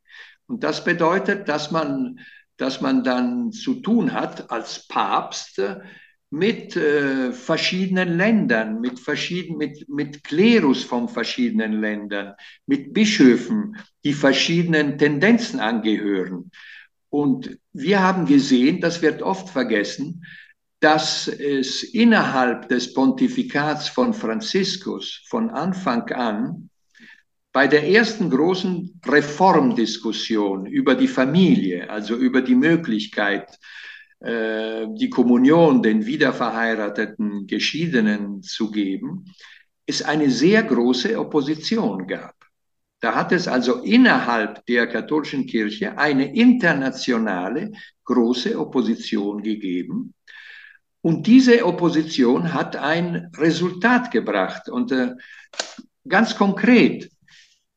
Und 0.49 0.63
das 0.63 0.83
bedeutet, 0.83 1.47
dass 1.47 1.69
man, 1.69 2.19
dass 2.57 2.81
man 2.81 3.03
dann 3.03 3.51
zu 3.51 3.75
tun 3.75 4.13
hat 4.13 4.49
als 4.49 4.87
Papst 4.87 5.61
mit 6.31 6.75
äh, 6.75 7.31
verschiedenen 7.31 8.17
Ländern, 8.17 8.81
mit, 8.81 8.99
verschieden, 8.99 9.57
mit, 9.57 9.87
mit 9.87 10.23
Klerus 10.23 10.83
von 10.83 11.07
verschiedenen 11.07 11.79
Ländern, 11.79 12.33
mit 12.65 12.93
Bischöfen, 12.93 13.77
die 14.03 14.13
verschiedenen 14.13 14.97
Tendenzen 14.97 15.59
angehören. 15.59 16.49
Und 17.09 17.59
wir 17.71 18.01
haben 18.01 18.25
gesehen, 18.25 18.81
das 18.81 19.03
wird 19.03 19.21
oft 19.21 19.49
vergessen, 19.49 20.25
dass 20.79 21.27
es 21.27 21.83
innerhalb 21.83 22.69
des 22.69 22.93
Pontifikats 22.93 23.87
von 23.87 24.15
Franziskus 24.15 25.21
von 25.27 25.51
Anfang 25.51 26.09
an 26.09 26.69
bei 27.51 27.67
der 27.67 27.87
ersten 27.87 28.29
großen 28.29 29.01
Reformdiskussion 29.05 30.65
über 30.65 30.95
die 30.95 31.07
Familie, 31.07 31.89
also 31.89 32.15
über 32.15 32.41
die 32.41 32.55
Möglichkeit, 32.55 33.57
äh, 34.19 34.85
die 34.95 35.09
Kommunion 35.09 35.81
den 35.81 36.05
wiederverheirateten 36.05 37.47
Geschiedenen 37.47 38.43
zu 38.43 38.69
geben, 38.69 39.25
es 39.85 40.03
eine 40.03 40.29
sehr 40.29 40.61
große 40.63 41.17
Opposition 41.19 42.05
gab. 42.05 42.35
Da 42.99 43.15
hat 43.15 43.31
es 43.31 43.47
also 43.47 43.81
innerhalb 43.81 44.65
der 44.65 44.87
katholischen 44.87 45.47
Kirche 45.47 45.97
eine 45.97 46.35
internationale 46.35 47.71
große 48.03 48.59
Opposition 48.59 49.41
gegeben. 49.41 50.13
Und 51.01 51.25
diese 51.25 51.65
Opposition 51.65 52.53
hat 52.53 52.75
ein 52.75 53.31
Resultat 53.37 54.11
gebracht. 54.11 54.67
Und 54.67 54.91
äh, 54.91 55.13
ganz 56.07 56.35
konkret, 56.35 57.09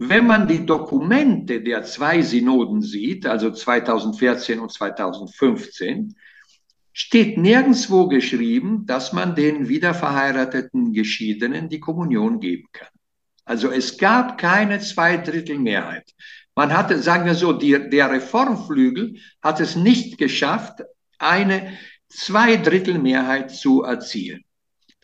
wenn 0.09 0.27
man 0.27 0.49
die 0.49 0.65
Dokumente 0.67 1.63
der 1.63 1.85
zwei 1.85 2.23
Synoden 2.23 2.83
sieht, 2.83 3.27
also 3.27 3.51
2014 3.51 4.59
und 4.59 4.73
2015, 4.73 6.15
steht 6.93 7.39
nirgendwo 7.39 8.09
geschrieben, 8.09 8.85
dass 8.87 9.13
man 9.13 9.35
den 9.35 9.69
wiederverheirateten 9.69 10.93
Geschiedenen 10.93 11.69
die 11.69 11.81
Kommunion 11.81 12.41
geben 12.41 12.69
kann. 12.73 12.89
Also 13.45 13.71
es 13.71 13.99
gab 13.99 14.39
keine 14.39 14.81
Zweidrittelmehrheit. 14.81 16.13
Man 16.55 16.77
hatte, 16.77 16.99
sagen 16.99 17.25
wir 17.25 17.35
so, 17.35 17.53
die, 17.53 17.89
der 17.91 18.11
Reformflügel 18.11 19.17
hat 19.43 19.61
es 19.61 19.75
nicht 19.75 20.19
geschafft, 20.19 20.83
eine 21.19 21.73
Zweidrittelmehrheit 22.09 23.51
zu 23.51 23.83
erzielen. 23.83 24.45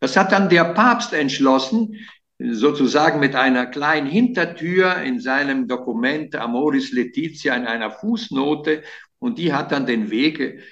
Das 0.01 0.17
hat 0.17 0.31
dann 0.33 0.49
der 0.49 0.65
Papst 0.75 1.13
entschlossen, 1.13 1.97
sozusagen 2.39 3.19
mit 3.19 3.35
einer 3.35 3.67
kleinen 3.67 4.07
Hintertür 4.07 4.97
in 5.03 5.21
seinem 5.21 5.67
Dokument 5.67 6.37
Amoris 6.37 6.93
Letizia 6.93 7.55
in 7.57 7.67
einer 7.67 7.91
Fußnote 7.91 8.83
und 9.19 9.39
die 9.39 9.53
hat 9.53 9.73
dann 9.73 9.87
den 9.87 10.11
Weg 10.11 10.63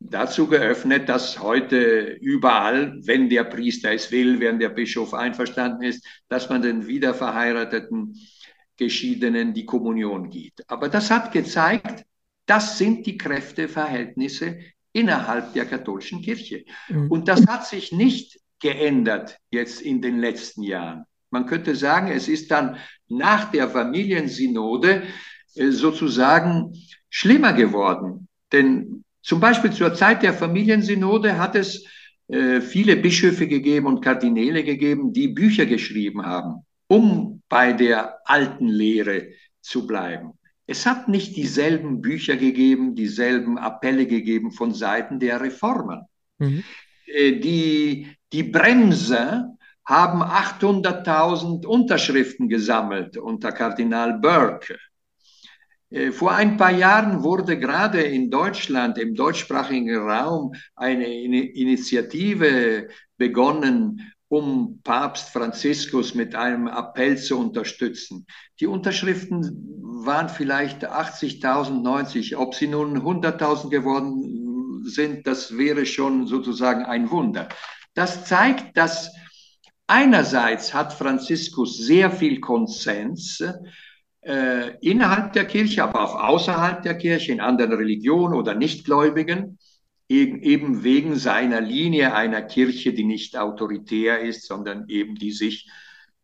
dazu 0.00 0.46
geöffnet, 0.46 1.08
dass 1.08 1.40
heute 1.40 2.18
überall, 2.20 2.98
wenn 3.04 3.30
der 3.30 3.44
Priester 3.44 3.92
es 3.92 4.12
will, 4.12 4.38
wenn 4.40 4.58
der 4.58 4.68
Bischof 4.68 5.14
einverstanden 5.14 5.82
ist, 5.82 6.06
dass 6.28 6.50
man 6.50 6.60
den 6.60 6.86
wiederverheirateten 6.86 8.14
Geschiedenen 8.76 9.54
die 9.54 9.64
Kommunion 9.64 10.28
gibt. 10.28 10.68
Aber 10.68 10.90
das 10.90 11.10
hat 11.10 11.32
gezeigt, 11.32 12.04
das 12.44 12.76
sind 12.76 13.06
die 13.06 13.16
Kräfteverhältnisse 13.16 14.58
innerhalb 14.92 15.54
der 15.54 15.64
katholischen 15.64 16.20
Kirche. 16.20 16.64
Mhm. 16.88 17.10
Und 17.10 17.28
das 17.28 17.46
hat 17.46 17.66
sich 17.66 17.92
nicht 17.92 18.38
geändert 18.60 19.38
jetzt 19.50 19.80
in 19.80 20.02
den 20.02 20.18
letzten 20.18 20.62
Jahren. 20.62 21.04
Man 21.34 21.46
könnte 21.46 21.74
sagen, 21.74 22.12
es 22.12 22.28
ist 22.28 22.52
dann 22.52 22.76
nach 23.08 23.50
der 23.50 23.68
Familiensynode 23.68 25.02
äh, 25.56 25.70
sozusagen 25.70 26.72
schlimmer 27.10 27.52
geworden. 27.52 28.28
Denn 28.52 29.02
zum 29.20 29.40
Beispiel 29.40 29.72
zur 29.72 29.94
Zeit 29.94 30.22
der 30.22 30.32
Familiensynode 30.32 31.36
hat 31.36 31.56
es 31.56 31.84
äh, 32.28 32.60
viele 32.60 32.94
Bischöfe 32.94 33.48
gegeben 33.48 33.86
und 33.86 34.00
Kardinäle 34.00 34.62
gegeben, 34.62 35.12
die 35.12 35.26
Bücher 35.26 35.66
geschrieben 35.66 36.24
haben, 36.24 36.64
um 36.86 37.42
bei 37.48 37.72
der 37.72 38.20
alten 38.24 38.68
Lehre 38.68 39.30
zu 39.60 39.88
bleiben. 39.88 40.34
Es 40.68 40.86
hat 40.86 41.08
nicht 41.08 41.36
dieselben 41.36 42.00
Bücher 42.00 42.36
gegeben, 42.36 42.94
dieselben 42.94 43.58
Appelle 43.58 44.06
gegeben 44.06 44.52
von 44.52 44.72
Seiten 44.72 45.18
der 45.18 45.40
Reformer. 45.40 46.06
Mhm. 46.38 46.62
Äh, 47.06 47.40
die, 47.40 48.06
die 48.32 48.44
Bremser 48.44 49.53
haben 49.86 50.22
800.000 50.22 51.66
Unterschriften 51.66 52.48
gesammelt 52.48 53.16
unter 53.16 53.52
Kardinal 53.52 54.18
Burke. 54.18 54.78
Äh, 55.90 56.10
vor 56.10 56.32
ein 56.32 56.56
paar 56.56 56.72
Jahren 56.72 57.22
wurde 57.22 57.58
gerade 57.58 58.00
in 58.00 58.30
Deutschland, 58.30 58.98
im 58.98 59.14
deutschsprachigen 59.14 59.96
Raum, 59.96 60.54
eine 60.74 61.06
Initiative 61.06 62.88
begonnen, 63.16 64.12
um 64.28 64.80
Papst 64.82 65.30
Franziskus 65.30 66.14
mit 66.14 66.34
einem 66.34 66.66
Appell 66.66 67.16
zu 67.16 67.38
unterstützen. 67.38 68.26
Die 68.58 68.66
Unterschriften 68.66 69.68
waren 70.04 70.28
vielleicht 70.28 70.84
80.000, 70.84 71.82
90. 71.82 72.36
Ob 72.36 72.54
sie 72.54 72.66
nun 72.66 72.98
100.000 72.98 73.70
geworden 73.70 74.82
sind, 74.84 75.26
das 75.26 75.56
wäre 75.56 75.86
schon 75.86 76.26
sozusagen 76.26 76.84
ein 76.84 77.10
Wunder. 77.10 77.48
Das 77.94 78.24
zeigt, 78.24 78.76
dass 78.76 79.12
Einerseits 79.86 80.72
hat 80.72 80.94
Franziskus 80.94 81.76
sehr 81.76 82.10
viel 82.10 82.40
Konsens 82.40 83.44
äh, 84.22 84.78
innerhalb 84.80 85.34
der 85.34 85.44
Kirche, 85.44 85.84
aber 85.84 86.02
auch 86.02 86.14
außerhalb 86.14 86.82
der 86.82 86.96
Kirche, 86.96 87.32
in 87.32 87.40
anderen 87.40 87.72
Religionen 87.72 88.34
oder 88.34 88.54
Nichtgläubigen, 88.54 89.58
eben, 90.08 90.40
eben 90.42 90.84
wegen 90.84 91.16
seiner 91.16 91.60
Linie 91.60 92.14
einer 92.14 92.40
Kirche, 92.42 92.94
die 92.94 93.04
nicht 93.04 93.36
autoritär 93.36 94.20
ist, 94.20 94.46
sondern 94.46 94.88
eben 94.88 95.16
die 95.16 95.32
sich 95.32 95.68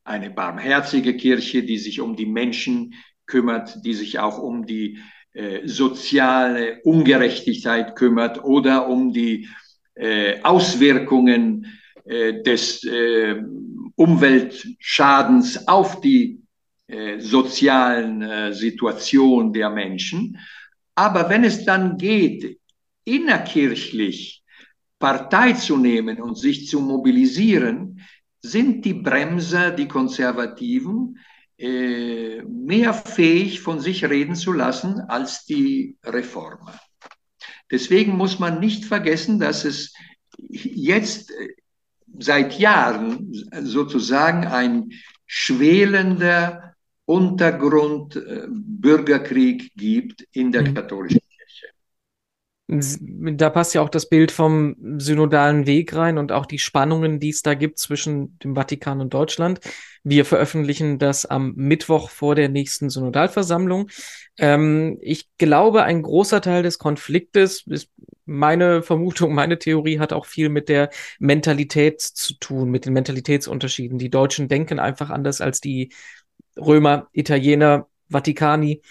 eine 0.04 0.30
barmherzige 0.30 1.14
Kirche, 1.16 1.62
die 1.62 1.78
sich 1.78 2.00
um 2.00 2.16
die 2.16 2.26
Menschen 2.26 2.94
kümmert, 3.26 3.84
die 3.84 3.94
sich 3.94 4.18
auch 4.18 4.38
um 4.38 4.64
die 4.66 4.98
äh, 5.34 5.66
soziale 5.66 6.80
Ungerechtigkeit 6.82 7.94
kümmert 7.94 8.42
oder 8.42 8.88
um 8.88 9.12
die 9.12 9.48
äh, 9.94 10.40
Auswirkungen 10.42 11.66
des 12.06 12.84
äh, 12.84 13.42
Umweltschadens 13.96 15.68
auf 15.68 16.00
die 16.00 16.40
äh, 16.90 17.20
sozialen 17.20 18.20
äh, 18.22 18.52
Situation 18.52 19.52
der 19.52 19.70
Menschen. 19.70 20.36
Aber 20.96 21.28
wenn 21.28 21.44
es 21.44 21.64
dann 21.64 21.96
geht, 21.96 22.58
innerkirchlich 23.04 24.42
Partei 24.98 25.52
zu 25.52 25.76
nehmen 25.76 26.20
und 26.20 26.36
sich 26.36 26.66
zu 26.66 26.80
mobilisieren, 26.80 28.00
sind 28.42 28.84
die 28.84 28.94
Bremser, 28.94 29.70
die 29.70 29.86
Konservativen, 29.86 31.18
äh, 31.58 32.42
mehr 32.42 32.92
fähig, 32.92 33.60
von 33.60 33.78
sich 33.78 34.04
reden 34.04 34.34
zu 34.34 34.52
lassen 34.52 34.98
als 34.98 35.44
die 35.44 35.96
Reformer. 36.04 36.80
Deswegen 37.70 38.16
muss 38.16 38.40
man 38.40 38.58
nicht 38.58 38.84
vergessen, 38.84 39.38
dass 39.38 39.64
es 39.64 39.94
jetzt 40.38 41.32
seit 42.20 42.58
Jahren 42.58 43.32
sozusagen 43.62 44.46
ein 44.46 44.90
schwelender 45.26 46.74
Untergrund 47.06 48.16
äh, 48.16 48.46
Bürgerkrieg 48.48 49.72
gibt 49.74 50.24
in 50.32 50.52
der 50.52 50.62
mhm. 50.62 50.74
katholischen 50.74 51.20
da 52.72 53.50
passt 53.50 53.74
ja 53.74 53.82
auch 53.82 53.88
das 53.88 54.08
Bild 54.08 54.30
vom 54.30 54.76
synodalen 54.98 55.66
Weg 55.66 55.92
rein 55.96 56.18
und 56.18 56.30
auch 56.30 56.46
die 56.46 56.60
Spannungen, 56.60 57.18
die 57.18 57.30
es 57.30 57.42
da 57.42 57.54
gibt 57.54 57.78
zwischen 57.78 58.38
dem 58.38 58.54
Vatikan 58.54 59.00
und 59.00 59.12
Deutschland. 59.12 59.58
Wir 60.04 60.24
veröffentlichen 60.24 61.00
das 61.00 61.26
am 61.26 61.54
Mittwoch 61.56 62.10
vor 62.10 62.36
der 62.36 62.48
nächsten 62.48 62.88
Synodalversammlung. 62.88 63.88
Ähm, 64.38 64.98
ich 65.00 65.28
glaube, 65.36 65.82
ein 65.82 66.02
großer 66.02 66.40
Teil 66.40 66.62
des 66.62 66.78
Konfliktes 66.78 67.66
ist 67.66 67.90
meine 68.30 68.82
Vermutung, 68.82 69.34
meine 69.34 69.58
Theorie 69.58 69.98
hat 69.98 70.12
auch 70.12 70.26
viel 70.26 70.48
mit 70.48 70.68
der 70.68 70.90
Mentalität 71.18 72.00
zu 72.00 72.34
tun, 72.34 72.70
mit 72.70 72.86
den 72.86 72.92
Mentalitätsunterschieden. 72.92 73.98
Die 73.98 74.10
Deutschen 74.10 74.48
denken 74.48 74.78
einfach 74.78 75.10
anders 75.10 75.40
als 75.40 75.60
die 75.60 75.92
Römer, 76.56 77.08
Italiener, 77.12 77.88
Vatikani. 78.08 78.82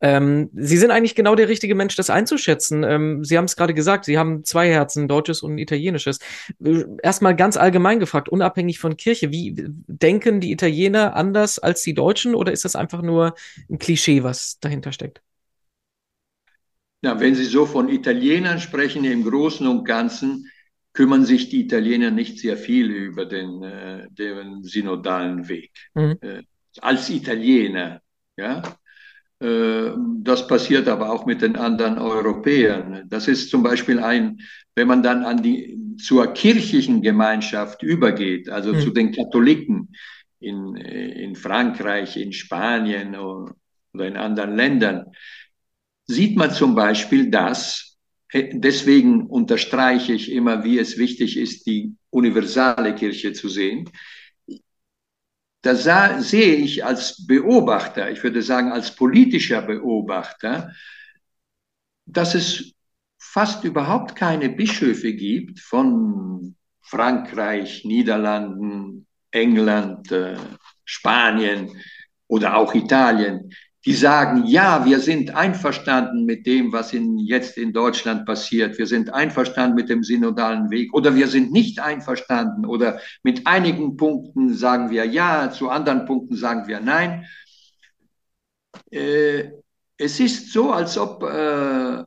Ähm, 0.00 0.50
Sie 0.54 0.76
sind 0.76 0.90
eigentlich 0.90 1.14
genau 1.14 1.34
der 1.36 1.48
richtige 1.48 1.74
Mensch, 1.74 1.94
das 1.94 2.10
einzuschätzen. 2.10 2.82
Ähm, 2.82 3.24
Sie 3.24 3.38
haben 3.38 3.44
es 3.44 3.56
gerade 3.56 3.72
gesagt, 3.72 4.04
Sie 4.04 4.18
haben 4.18 4.44
zwei 4.44 4.68
Herzen, 4.68 5.08
deutsches 5.08 5.42
und 5.42 5.58
italienisches. 5.58 6.18
Äh, 6.62 6.84
erstmal 7.02 7.36
ganz 7.36 7.56
allgemein 7.56 8.00
gefragt, 8.00 8.28
unabhängig 8.28 8.78
von 8.78 8.96
Kirche, 8.96 9.30
wie 9.30 9.54
denken 9.56 10.40
die 10.40 10.52
Italiener 10.52 11.14
anders 11.14 11.58
als 11.58 11.82
die 11.82 11.94
Deutschen 11.94 12.34
oder 12.34 12.52
ist 12.52 12.64
das 12.64 12.76
einfach 12.76 13.00
nur 13.00 13.34
ein 13.70 13.78
Klischee, 13.78 14.22
was 14.22 14.58
dahinter 14.60 14.92
steckt? 14.92 15.22
Ja, 17.02 17.18
wenn 17.18 17.34
Sie 17.34 17.44
so 17.44 17.66
von 17.66 17.88
Italienern 17.88 18.60
sprechen, 18.60 19.04
im 19.04 19.24
Großen 19.24 19.66
und 19.66 19.84
Ganzen 19.84 20.48
kümmern 20.92 21.24
sich 21.24 21.48
die 21.48 21.62
Italiener 21.62 22.10
nicht 22.10 22.38
sehr 22.38 22.56
viel 22.56 22.90
über 22.90 23.26
den, 23.26 23.62
äh, 23.62 24.08
den 24.10 24.62
synodalen 24.62 25.48
Weg. 25.48 25.72
Mhm. 25.94 26.18
Äh, 26.20 26.42
als 26.80 27.10
Italiener, 27.10 28.00
ja, 28.36 28.62
äh, 29.40 29.90
das 30.18 30.46
passiert 30.46 30.88
aber 30.88 31.10
auch 31.10 31.26
mit 31.26 31.42
den 31.42 31.56
anderen 31.56 31.98
Europäern. 31.98 33.04
Das 33.08 33.26
ist 33.26 33.50
zum 33.50 33.62
Beispiel 33.62 33.98
ein, 33.98 34.40
wenn 34.74 34.86
man 34.86 35.02
dann 35.02 35.24
an 35.24 35.42
die, 35.42 35.96
zur 35.98 36.32
kirchlichen 36.32 37.02
Gemeinschaft 37.02 37.82
übergeht, 37.82 38.48
also 38.48 38.72
mhm. 38.72 38.80
zu 38.80 38.90
den 38.90 39.12
Katholiken 39.12 39.94
in, 40.40 40.76
in 40.76 41.34
Frankreich, 41.36 42.16
in 42.16 42.32
Spanien 42.32 43.16
oder 43.16 44.06
in 44.06 44.16
anderen 44.16 44.56
Ländern, 44.56 45.06
sieht 46.12 46.36
man 46.36 46.50
zum 46.52 46.74
Beispiel, 46.74 47.30
dass, 47.30 47.96
äh, 48.30 48.50
deswegen 48.52 49.26
unterstreiche 49.26 50.12
ich 50.12 50.30
immer, 50.30 50.64
wie 50.64 50.78
es 50.78 50.98
wichtig 50.98 51.36
ist, 51.36 51.66
die 51.66 51.94
universale 52.10 52.94
Kirche 52.94 53.32
zu 53.32 53.48
sehen, 53.48 53.90
da 55.62 55.76
sah, 55.76 56.20
sehe 56.20 56.56
ich 56.56 56.84
als 56.84 57.24
Beobachter, 57.26 58.10
ich 58.10 58.22
würde 58.22 58.42
sagen 58.42 58.72
als 58.72 58.94
politischer 58.94 59.62
Beobachter, 59.62 60.72
dass 62.04 62.34
es 62.34 62.72
fast 63.18 63.62
überhaupt 63.64 64.16
keine 64.16 64.48
Bischöfe 64.48 65.14
gibt 65.14 65.60
von 65.60 66.56
Frankreich, 66.80 67.84
Niederlanden, 67.84 69.06
England, 69.30 70.10
äh, 70.10 70.36
Spanien 70.84 71.80
oder 72.26 72.56
auch 72.56 72.74
Italien, 72.74 73.54
die 73.84 73.94
sagen, 73.94 74.46
ja, 74.46 74.84
wir 74.84 75.00
sind 75.00 75.34
einverstanden 75.34 76.24
mit 76.24 76.46
dem, 76.46 76.72
was 76.72 76.92
in, 76.92 77.18
jetzt 77.18 77.58
in 77.58 77.72
Deutschland 77.72 78.26
passiert. 78.26 78.78
Wir 78.78 78.86
sind 78.86 79.12
einverstanden 79.12 79.74
mit 79.74 79.88
dem 79.88 80.04
synodalen 80.04 80.70
Weg 80.70 80.94
oder 80.94 81.16
wir 81.16 81.26
sind 81.26 81.50
nicht 81.50 81.80
einverstanden 81.80 82.64
oder 82.64 83.00
mit 83.24 83.46
einigen 83.46 83.96
Punkten 83.96 84.54
sagen 84.54 84.90
wir 84.90 85.04
ja, 85.04 85.50
zu 85.50 85.68
anderen 85.68 86.06
Punkten 86.06 86.36
sagen 86.36 86.68
wir 86.68 86.78
nein. 86.80 87.26
Äh, 88.90 89.50
es 89.96 90.20
ist 90.20 90.52
so, 90.52 90.72
als 90.72 90.96
ob 90.96 91.24
äh, 91.24 92.04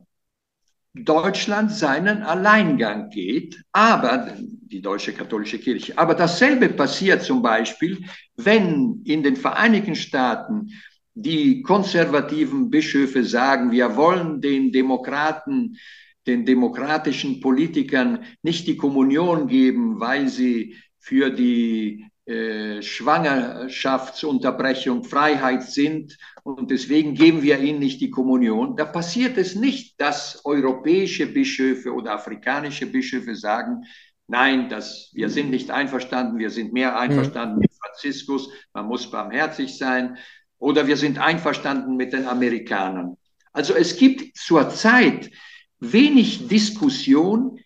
Deutschland 0.94 1.70
seinen 1.72 2.22
Alleingang 2.22 3.10
geht, 3.10 3.62
aber 3.72 4.34
die 4.38 4.80
deutsche 4.80 5.12
katholische 5.12 5.58
Kirche. 5.58 5.96
Aber 5.98 6.14
dasselbe 6.14 6.70
passiert 6.70 7.22
zum 7.22 7.42
Beispiel, 7.42 8.04
wenn 8.36 9.02
in 9.04 9.22
den 9.22 9.36
Vereinigten 9.36 9.94
Staaten 9.94 10.70
die 11.16 11.62
konservativen 11.62 12.70
Bischöfe 12.70 13.24
sagen, 13.24 13.72
wir 13.72 13.96
wollen 13.96 14.42
den 14.42 14.70
Demokraten, 14.70 15.78
den 16.26 16.44
demokratischen 16.44 17.40
Politikern 17.40 18.24
nicht 18.42 18.66
die 18.66 18.76
Kommunion 18.76 19.48
geben, 19.48 19.98
weil 19.98 20.28
sie 20.28 20.76
für 20.98 21.30
die 21.30 22.04
äh, 22.26 22.82
Schwangerschaftsunterbrechung 22.82 25.04
Freiheit 25.04 25.62
sind 25.62 26.18
und 26.42 26.70
deswegen 26.70 27.14
geben 27.14 27.42
wir 27.42 27.60
ihnen 27.60 27.78
nicht 27.78 28.02
die 28.02 28.10
Kommunion. 28.10 28.76
Da 28.76 28.84
passiert 28.84 29.38
es 29.38 29.54
nicht, 29.54 29.98
dass 29.98 30.44
europäische 30.44 31.26
Bischöfe 31.26 31.94
oder 31.94 32.12
afrikanische 32.12 32.84
Bischöfe 32.84 33.34
sagen, 33.36 33.84
nein, 34.26 34.68
das, 34.68 35.12
wir 35.14 35.30
sind 35.30 35.48
nicht 35.48 35.70
einverstanden, 35.70 36.38
wir 36.38 36.50
sind 36.50 36.74
mehr 36.74 36.98
einverstanden 36.98 37.54
mhm. 37.54 37.62
mit 37.62 37.70
Franziskus, 37.80 38.50
man 38.74 38.86
muss 38.86 39.10
barmherzig 39.10 39.78
sein, 39.78 40.18
oder 40.58 40.86
wir 40.86 40.96
sind 40.96 41.18
einverstanden 41.18 41.96
mit 41.96 42.12
den 42.12 42.26
Amerikanern. 42.26 43.16
Also 43.52 43.74
es 43.74 43.96
gibt 43.96 44.36
zurzeit 44.36 45.30
wenig 45.78 46.48
Diskussion 46.48 47.58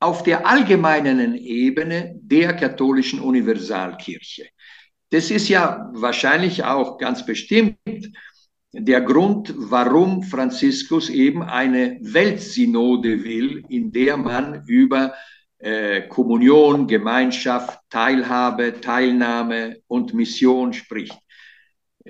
auf 0.00 0.22
der 0.22 0.46
allgemeinen 0.46 1.34
Ebene 1.34 2.14
der 2.20 2.54
katholischen 2.54 3.20
Universalkirche. 3.20 4.46
Das 5.10 5.30
ist 5.30 5.48
ja 5.48 5.90
wahrscheinlich 5.94 6.64
auch 6.64 6.98
ganz 6.98 7.24
bestimmt 7.24 7.78
der 8.72 9.00
Grund, 9.00 9.54
warum 9.56 10.22
Franziskus 10.22 11.08
eben 11.08 11.42
eine 11.42 11.98
Weltsynode 12.02 13.24
will, 13.24 13.64
in 13.68 13.90
der 13.92 14.16
man 14.16 14.64
über 14.66 15.14
äh, 15.58 16.02
Kommunion, 16.08 16.86
Gemeinschaft, 16.86 17.80
Teilhabe, 17.88 18.80
Teilnahme 18.80 19.78
und 19.86 20.12
Mission 20.12 20.72
spricht. 20.72 21.18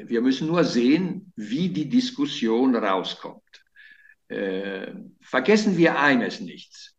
Wir 0.04 0.20
müssen 0.20 0.46
nur 0.46 0.64
sehen, 0.64 1.32
wie 1.36 1.70
die 1.70 1.88
Diskussion 1.88 2.76
rauskommt. 2.76 3.42
Äh, 4.28 4.92
vergessen 5.20 5.76
wir 5.76 5.98
eines 5.98 6.40
nicht. 6.40 6.92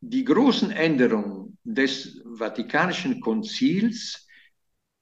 Die 0.00 0.24
großen 0.24 0.72
Änderungen 0.72 1.58
des 1.62 2.20
Vatikanischen 2.34 3.20
Konzils 3.20 4.26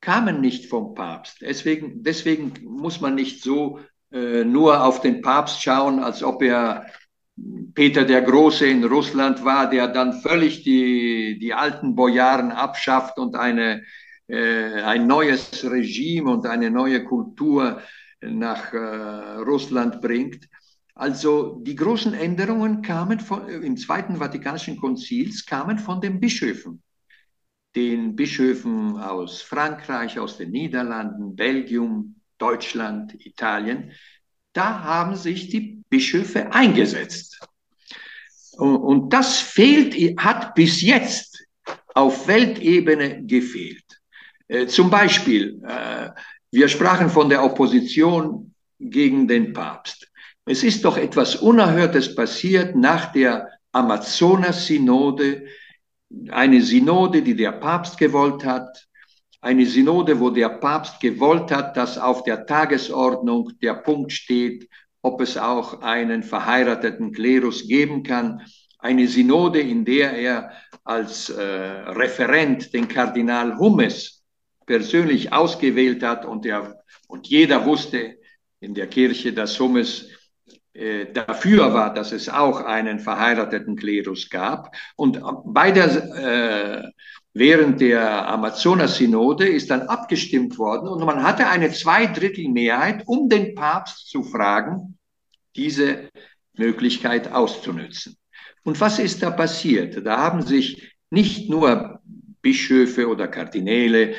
kamen 0.00 0.40
nicht 0.40 0.66
vom 0.66 0.94
Papst. 0.94 1.40
Deswegen, 1.40 2.03
deswegen 2.03 2.53
muss 2.64 3.00
man 3.00 3.14
nicht 3.14 3.42
so 3.42 3.81
äh, 4.12 4.44
nur 4.44 4.85
auf 4.85 5.00
den 5.00 5.22
Papst 5.22 5.62
schauen, 5.62 6.00
als 6.00 6.22
ob 6.22 6.42
er 6.42 6.87
Peter 7.74 8.05
der 8.05 8.20
Große 8.20 8.66
in 8.66 8.85
Russland 8.85 9.44
war, 9.44 9.70
der 9.70 9.88
dann 9.88 10.20
völlig 10.20 10.62
die, 10.62 11.38
die 11.40 11.55
alten 11.55 11.94
Bojaren 11.94 12.53
abschafft 12.53 13.18
und 13.18 13.37
eine 13.37 13.83
ein 14.33 15.07
neues 15.07 15.64
Regime 15.64 16.31
und 16.31 16.47
eine 16.47 16.71
neue 16.71 17.05
Kultur 17.05 17.83
nach 18.21 18.73
äh, 18.73 19.37
Russland 19.38 20.01
bringt. 20.01 20.49
Also 20.95 21.61
die 21.62 21.77
großen 21.77 22.12
Änderungen 22.12 22.83
kamen 22.83 23.21
von, 23.21 23.49
im 23.49 23.77
Zweiten 23.77 24.16
Vatikanischen 24.16 24.77
Konzils 24.77 25.47
kamen 25.47 25.79
von 25.79 26.01
den 26.01 26.21
Bischöfen, 26.21 26.83
den 27.75 28.14
Bischöfen 28.16 28.99
aus 28.99 29.40
Frankreich, 29.40 30.19
aus 30.19 30.37
den 30.37 30.51
Niederlanden, 30.51 31.35
Belgium, 31.35 32.16
Deutschland, 32.37 33.14
Italien. 33.25 33.93
Da 34.53 34.83
haben 34.83 35.16
sich 35.16 35.49
die 35.49 35.83
Bischöfe 35.88 36.53
eingesetzt. 36.53 37.40
Und 38.59 39.11
das 39.12 39.38
fehlt, 39.38 39.95
hat 40.21 40.55
bis 40.55 40.83
jetzt 40.83 41.47
auf 41.95 42.27
Weltebene 42.29 43.25
gefehlt. 43.25 43.89
Äh, 44.51 44.67
zum 44.67 44.91
Beispiel, 44.91 45.63
äh, 45.65 46.11
wir 46.51 46.69
sprachen 46.69 47.09
von 47.09 47.29
der 47.29 47.45
Opposition 47.45 48.53
gegen 48.81 49.29
den 49.29 49.53
Papst. 49.53 50.11
Es 50.45 50.65
ist 50.65 50.85
doch 50.85 50.97
etwas 50.97 51.37
Unerhörtes 51.37 52.17
passiert 52.17 52.75
nach 52.75 53.13
der 53.13 53.49
Amazonas-Synode, 53.71 55.45
eine 56.31 56.61
Synode, 56.63 57.23
die 57.23 57.37
der 57.37 57.53
Papst 57.53 57.97
gewollt 57.97 58.45
hat, 58.45 58.89
eine 59.41 59.65
Synode, 59.65 60.19
wo 60.19 60.31
der 60.31 60.49
Papst 60.49 60.99
gewollt 60.99 61.53
hat, 61.53 61.77
dass 61.77 61.97
auf 61.97 62.25
der 62.25 62.45
Tagesordnung 62.45 63.53
der 63.63 63.75
Punkt 63.75 64.11
steht, 64.11 64.69
ob 65.03 65.21
es 65.21 65.39
auch 65.39 65.81
einen 65.81 66.25
verheirateten 66.25 67.13
Klerus 67.13 67.69
geben 67.69 68.03
kann. 68.03 68.43
Eine 68.81 69.07
Synode, 69.07 69.61
in 69.61 69.85
der 69.85 70.13
er 70.15 70.51
als 70.83 71.31
äh, 71.31 71.41
Referent 71.41 72.75
den 72.75 72.89
Kardinal 72.89 73.57
Hummes 73.57 74.20
persönlich 74.71 75.33
ausgewählt 75.33 76.05
hat 76.05 76.25
und, 76.25 76.45
der, 76.45 76.81
und 77.09 77.27
jeder 77.27 77.67
wusste 77.67 78.19
in 78.61 78.73
der 78.73 78.87
Kirche, 78.87 79.33
dass 79.33 79.59
Hummes 79.59 80.07
äh, 80.75 81.07
dafür 81.13 81.75
war, 81.75 81.93
dass 81.93 82.13
es 82.13 82.29
auch 82.29 82.61
einen 82.61 83.01
verheirateten 83.01 83.75
Klerus 83.75 84.31
gab. 84.31 84.73
Und 84.95 85.21
bei 85.45 85.73
der, 85.73 85.89
äh, 86.15 86.89
während 87.35 87.81
der 87.81 88.29
Amazonas-Synode 88.29 89.49
ist 89.49 89.71
dann 89.71 89.83
abgestimmt 89.89 90.57
worden 90.57 90.89
und 90.89 91.05
man 91.05 91.25
hatte 91.25 91.49
eine 91.49 91.73
Zweidrittelmehrheit, 91.73 93.03
um 93.07 93.29
den 93.29 93.57
Papst 93.57 94.09
zu 94.09 94.23
fragen, 94.23 94.97
diese 95.57 96.11
Möglichkeit 96.53 97.33
auszunützen. 97.33 98.17
Und 98.63 98.81
was 98.81 99.01
ist 99.01 99.21
da 99.21 99.33
passiert? 99.33 100.07
Da 100.07 100.19
haben 100.19 100.43
sich 100.43 100.95
nicht 101.11 101.51
nur 101.51 102.01
Bischöfe 102.41 103.09
oder 103.09 103.27
Kardinäle 103.27 104.15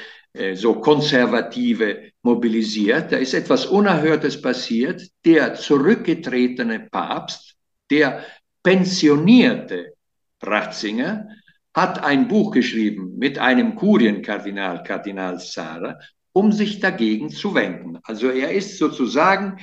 so 0.53 0.79
Konservative 0.79 2.11
mobilisiert. 2.23 3.11
Da 3.11 3.17
ist 3.17 3.33
etwas 3.33 3.65
Unerhörtes 3.65 4.41
passiert. 4.41 5.07
Der 5.25 5.55
zurückgetretene 5.55 6.87
Papst, 6.91 7.55
der 7.89 8.25
pensionierte 8.63 9.93
Ratzinger 10.41 11.27
hat 11.73 12.03
ein 12.03 12.27
Buch 12.27 12.51
geschrieben 12.51 13.17
mit 13.17 13.39
einem 13.39 13.75
Kurienkardinal, 13.75 14.83
Kardinal 14.83 15.39
Sara, 15.39 15.97
um 16.33 16.51
sich 16.51 16.79
dagegen 16.79 17.29
zu 17.29 17.53
wenden. 17.53 17.99
Also 18.03 18.29
er 18.29 18.51
ist 18.51 18.77
sozusagen, 18.77 19.59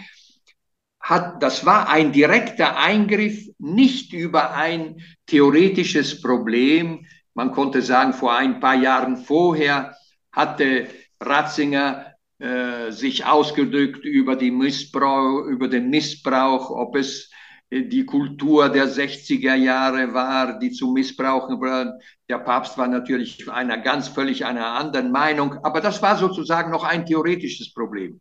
hat, 1.01 1.43
das 1.43 1.65
war 1.65 1.89
ein 1.89 2.13
direkter 2.13 2.77
Eingriff, 2.77 3.49
nicht 3.59 4.13
über 4.13 4.55
ein 4.55 5.01
theoretisches 5.27 6.21
Problem. 6.21 7.07
Man 7.35 7.53
konnte 7.53 7.83
sagen, 7.83 8.13
vor 8.13 8.37
ein 8.37 8.61
paar 8.61 8.75
Jahren 8.75 9.17
vorher 9.17 9.95
hatte 10.33 10.89
Ratzinger 11.21 12.15
äh, 12.39 12.91
sich 12.91 13.25
ausgedrückt 13.25 14.05
über, 14.05 14.37
die 14.37 14.51
Missbrauch, 14.51 15.45
über 15.47 15.69
den 15.69 15.91
Missbrauch, 15.91 16.71
ob 16.71 16.97
es 16.97 17.31
die 17.71 18.07
Kultur 18.07 18.71
der 18.71 18.89
60er 18.89 19.55
Jahre 19.55 20.15
war, 20.15 20.59
die 20.59 20.71
zu 20.71 20.91
missbrauchen 20.91 21.61
war. 21.61 21.99
Der 22.29 22.39
Papst 22.39 22.79
war 22.79 22.89
natürlich 22.89 23.51
einer 23.51 23.79
ganz 23.79 24.09
völlig 24.09 24.45
einer 24.47 24.69
anderen 24.69 25.13
Meinung, 25.13 25.59
aber 25.65 25.81
das 25.81 26.01
war 26.01 26.17
sozusagen 26.17 26.71
noch 26.71 26.85
ein 26.85 27.05
theoretisches 27.05 27.73
Problem. 27.75 28.21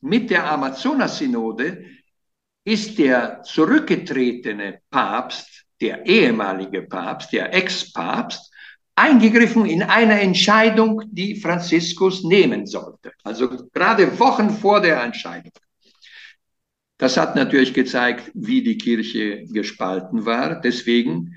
Mit 0.00 0.30
der 0.30 0.50
Amazonas-Synode 0.52 1.84
ist 2.64 2.98
der 2.98 3.42
zurückgetretene 3.42 4.80
Papst, 4.90 5.64
der 5.80 6.06
ehemalige 6.06 6.82
Papst, 6.82 7.32
der 7.32 7.52
Ex-Papst, 7.52 8.52
eingegriffen 8.96 9.66
in 9.66 9.82
eine 9.82 10.20
Entscheidung, 10.20 11.02
die 11.06 11.36
Franziskus 11.36 12.24
nehmen 12.24 12.66
sollte. 12.66 13.12
Also 13.22 13.48
gerade 13.72 14.18
Wochen 14.18 14.50
vor 14.50 14.80
der 14.80 15.02
Entscheidung. 15.02 15.52
Das 16.98 17.18
hat 17.18 17.36
natürlich 17.36 17.74
gezeigt, 17.74 18.30
wie 18.34 18.62
die 18.62 18.78
Kirche 18.78 19.44
gespalten 19.44 20.24
war. 20.24 20.60
Deswegen 20.60 21.34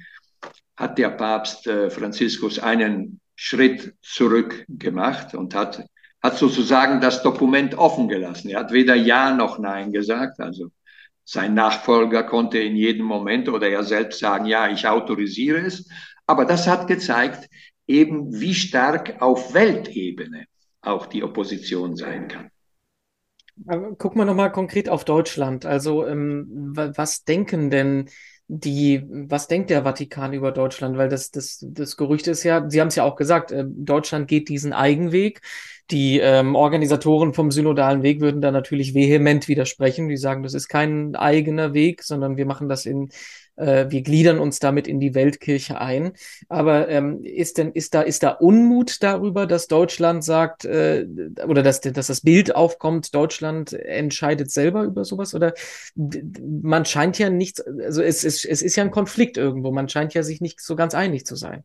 hat 0.78 0.98
der 0.98 1.10
Papst 1.10 1.68
äh, 1.68 1.90
Franziskus 1.90 2.60
einen 2.60 3.20
Schritt 3.36 3.94
zurück 4.02 4.66
gemacht 4.70 5.36
und 5.36 5.54
hat, 5.54 5.84
hat 6.24 6.38
sozusagen 6.38 7.02
das 7.02 7.22
Dokument 7.24 7.78
offen 7.78 8.08
gelassen. 8.08 8.50
Er 8.50 8.62
hat 8.62 8.72
weder 8.72 8.96
Ja 8.96 9.36
noch 9.36 9.60
Nein 9.60 9.92
gesagt. 9.92 10.40
Also 10.40 10.72
sein 11.26 11.54
Nachfolger 11.54 12.24
konnte 12.24 12.58
in 12.58 12.78
jedem 12.78 13.06
Moment 13.06 13.50
oder 13.50 13.68
er 13.70 13.84
selbst 13.84 14.20
sagen, 14.20 14.46
ja, 14.46 14.70
ich 14.70 14.88
autorisiere 14.88 15.60
es. 15.60 15.90
Aber 16.30 16.46
das 16.46 16.68
hat 16.68 16.86
gezeigt, 16.86 17.50
eben 17.88 18.40
wie 18.40 18.54
stark 18.54 19.20
auf 19.20 19.56
Weltebene 19.56 20.46
auch 20.80 21.08
die 21.08 21.24
Opposition 21.24 21.96
sein 21.96 22.28
kann. 22.28 22.52
Gucken 23.98 24.22
wir 24.22 24.26
nochmal 24.26 24.52
konkret 24.52 24.90
auf 24.90 25.06
Deutschland. 25.06 25.66
Also, 25.66 26.06
ähm, 26.06 26.46
was 26.76 27.24
denken 27.24 27.72
denn 27.72 28.10
die, 28.48 29.04
was 29.10 29.48
denkt 29.48 29.72
der 29.72 29.82
Vatikan 29.82 30.34
über 30.34 30.52
Deutschland? 30.52 30.98
Weil 30.98 31.10
das, 31.10 31.32
das, 31.32 31.66
das 31.68 31.98
Gerücht 31.98 32.28
ist 32.28 32.44
ja, 32.44 32.70
Sie 32.70 32.80
haben 32.80 32.90
es 32.90 32.96
ja 32.96 33.06
auch 33.06 33.16
gesagt, 33.16 33.52
äh, 33.52 33.66
Deutschland 33.68 34.28
geht 34.28 34.50
diesen 34.50 34.72
Eigenweg. 34.72 35.42
Die 35.90 36.20
ähm, 36.20 36.54
Organisatoren 36.54 37.34
vom 37.34 37.50
synodalen 37.50 38.04
Weg 38.04 38.22
würden 38.22 38.42
da 38.42 38.52
natürlich 38.52 38.94
vehement 38.94 39.48
widersprechen. 39.48 40.10
Die 40.10 40.18
sagen, 40.18 40.44
das 40.44 40.54
ist 40.54 40.68
kein 40.68 41.16
eigener 41.16 41.74
Weg, 41.74 42.04
sondern 42.04 42.38
wir 42.38 42.46
machen 42.46 42.70
das 42.70 42.86
in 42.86 43.10
wir 43.60 44.02
gliedern 44.02 44.40
uns 44.40 44.60
damit 44.60 44.88
in 44.88 45.00
die 45.00 45.14
Weltkirche 45.14 45.82
ein. 45.82 46.14
Aber 46.48 46.88
ähm, 46.88 47.24
ist 47.24 47.58
denn, 47.58 47.72
ist 47.72 47.94
da, 47.94 48.02
ist 48.02 48.24
da 48.24 48.32
Unmut 48.32 49.04
darüber, 49.04 49.46
dass 49.46 49.68
Deutschland 49.68 50.24
sagt, 50.24 50.66
äh, 50.66 51.06
oder 51.46 51.62
dass, 51.62 51.82
dass 51.82 52.08
das 52.08 52.22
Bild 52.22 52.56
aufkommt, 52.56 53.14
Deutschland 53.14 53.74
entscheidet 53.74 54.52
selber 54.52 54.84
über 54.84 55.04
sowas? 55.04 55.36
Oder 55.36 55.54
man 55.96 56.86
scheint 56.86 57.20
ja 57.20 57.30
nicht, 57.30 57.66
also 57.68 58.02
es 58.02 58.24
ist, 58.24 58.46
es 58.46 58.62
ist 58.62 58.76
ja 58.76 58.84
ein 58.84 58.92
Konflikt 58.92 59.38
irgendwo, 59.38 59.72
man 59.72 59.90
scheint 59.90 60.14
ja 60.14 60.24
sich 60.24 60.40
nicht 60.40 60.62
so 60.62 60.76
ganz 60.76 60.96
einig 60.96 61.26
zu 61.26 61.36
sein. 61.36 61.64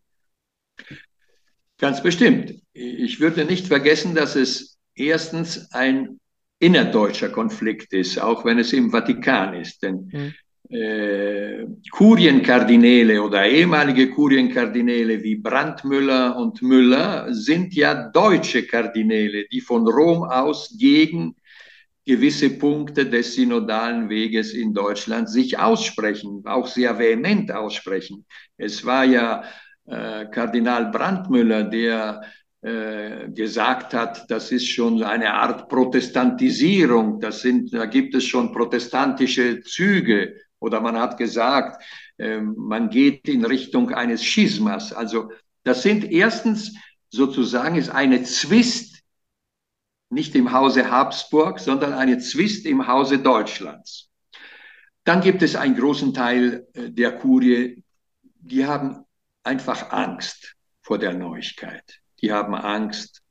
Ganz 1.78 2.02
bestimmt. 2.02 2.54
Ich 2.72 3.20
würde 3.20 3.44
nicht 3.44 3.68
vergessen, 3.68 4.14
dass 4.14 4.36
es 4.36 4.78
erstens 4.94 5.70
ein 5.72 6.18
innerdeutscher 6.58 7.28
Konflikt 7.28 7.92
ist, 7.92 8.18
auch 8.18 8.44
wenn 8.44 8.58
es 8.58 8.72
im 8.72 8.90
Vatikan 8.90 9.54
ist. 9.54 9.82
Denn 9.82 10.10
mhm 10.12 10.34
äh, 10.70 11.66
Kurienkardinäle 11.90 13.22
oder 13.22 13.46
ehemalige 13.46 14.10
Kurienkardinäle 14.10 15.22
wie 15.22 15.36
Brandmüller 15.36 16.36
und 16.36 16.62
Müller 16.62 17.32
sind 17.32 17.74
ja 17.74 18.08
deutsche 18.08 18.66
Kardinäle, 18.66 19.46
die 19.52 19.60
von 19.60 19.86
Rom 19.86 20.24
aus 20.24 20.74
gegen 20.78 21.36
gewisse 22.06 22.50
Punkte 22.50 23.06
des 23.06 23.34
synodalen 23.34 24.08
Weges 24.08 24.52
in 24.52 24.74
Deutschland 24.74 25.28
sich 25.28 25.58
aussprechen, 25.58 26.42
auch 26.44 26.66
sehr 26.66 26.98
vehement 26.98 27.50
aussprechen. 27.52 28.26
Es 28.56 28.84
war 28.84 29.04
ja 29.04 29.44
äh, 29.86 30.26
Kardinal 30.26 30.90
Brandmüller, 30.90 31.64
der 31.64 32.22
äh, 32.60 33.30
gesagt 33.30 33.94
hat, 33.94 34.30
das 34.30 34.50
ist 34.52 34.68
schon 34.68 35.02
eine 35.02 35.34
Art 35.34 35.68
Protestantisierung, 35.68 37.20
das 37.20 37.42
sind, 37.42 37.72
da 37.72 37.86
gibt 37.86 38.14
es 38.14 38.24
schon 38.24 38.52
protestantische 38.52 39.60
Züge 39.62 40.34
oder 40.64 40.80
man 40.80 40.98
hat 40.98 41.18
gesagt, 41.18 41.84
ähm, 42.18 42.54
man 42.56 42.88
geht 42.88 43.28
in 43.28 43.44
Richtung 43.44 43.90
eines 43.90 44.24
Schismas. 44.24 44.94
Also 44.94 45.30
das 45.62 45.82
sind 45.82 46.10
erstens 46.10 46.74
sozusagen 47.10 47.76
ist 47.76 47.90
eine 47.90 48.22
Zwist 48.22 49.02
nicht 50.08 50.34
im 50.34 50.52
Hause 50.52 50.90
Habsburg, 50.90 51.60
sondern 51.60 51.92
eine 51.92 52.18
Zwist 52.18 52.64
im 52.64 52.86
Hause 52.86 53.18
Deutschlands. 53.18 54.08
Dann 55.04 55.20
gibt 55.20 55.42
es 55.42 55.54
einen 55.54 55.76
großen 55.76 56.14
Teil 56.14 56.66
äh, 56.72 56.90
der 56.90 57.12
Kurie, 57.18 57.84
die 58.22 58.64
haben 58.64 59.04
einfach 59.42 59.90
Angst 59.90 60.54
vor 60.80 60.98
der 60.98 61.12
Neuigkeit. 61.12 62.00
Die 62.22 62.32
haben 62.32 62.54
Angst, 62.54 63.22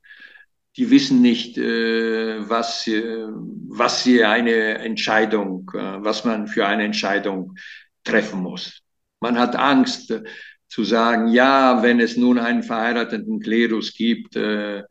die 0.75 0.89
wissen 0.89 1.21
nicht, 1.21 1.57
äh, 1.57 2.49
was, 2.49 2.87
äh, 2.87 3.27
was 3.67 4.03
sie 4.03 4.23
eine 4.23 4.79
Entscheidung, 4.79 5.69
äh, 5.73 6.03
was 6.03 6.25
man 6.25 6.47
für 6.47 6.65
eine 6.65 6.83
Entscheidung 6.83 7.55
treffen 8.03 8.41
muss. 8.41 8.81
Man 9.19 9.37
hat 9.39 9.55
Angst 9.55 10.11
äh, 10.11 10.23
zu 10.67 10.83
sagen, 10.83 11.27
ja, 11.27 11.83
wenn 11.83 11.99
es 11.99 12.17
nun 12.17 12.39
einen 12.39 12.63
verheirateten 12.63 13.39
Klerus 13.39 13.93
gibt, 13.93 14.35
äh, 14.35 14.83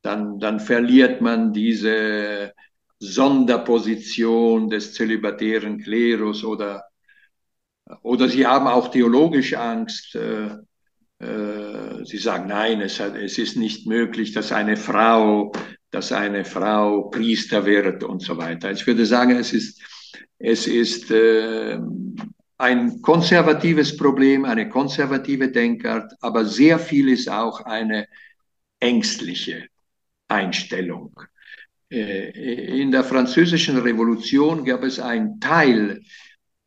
dann, 0.00 0.38
dann 0.38 0.60
verliert 0.60 1.20
man 1.20 1.52
diese 1.52 2.52
Sonderposition 2.98 4.70
des 4.70 4.94
zölibatären 4.94 5.82
Klerus 5.82 6.44
oder, 6.44 6.84
oder 8.00 8.28
sie 8.28 8.46
haben 8.46 8.66
auch 8.66 8.88
theologisch 8.88 9.52
Angst. 9.54 10.16
Äh, 11.18 12.04
sie 12.04 12.18
sagen, 12.18 12.48
nein, 12.48 12.80
es, 12.80 13.00
hat, 13.00 13.16
es 13.16 13.38
ist 13.38 13.56
nicht 13.56 13.86
möglich, 13.86 14.32
dass 14.32 14.52
eine 14.52 14.76
Frau, 14.76 15.52
dass 15.90 16.12
eine 16.12 16.44
Frau 16.44 17.08
Priester 17.08 17.64
wird 17.64 18.04
und 18.04 18.22
so 18.22 18.36
weiter. 18.36 18.70
Ich 18.70 18.86
würde 18.86 19.06
sagen, 19.06 19.30
es 19.32 19.52
ist, 19.52 19.80
es 20.38 20.66
ist 20.66 21.10
äh, 21.10 21.78
ein 22.58 23.02
konservatives 23.02 23.96
Problem, 23.96 24.44
eine 24.44 24.68
konservative 24.68 25.50
Denkart, 25.50 26.12
aber 26.20 26.44
sehr 26.44 26.78
viel 26.78 27.08
ist 27.08 27.28
auch 27.28 27.60
eine 27.62 28.06
ängstliche 28.80 29.68
Einstellung. 30.28 31.14
Äh, 31.90 32.80
in 32.80 32.90
der 32.90 33.04
französischen 33.04 33.78
Revolution 33.78 34.64
gab 34.64 34.82
es 34.82 34.98
einen 34.98 35.40
Teil 35.40 36.02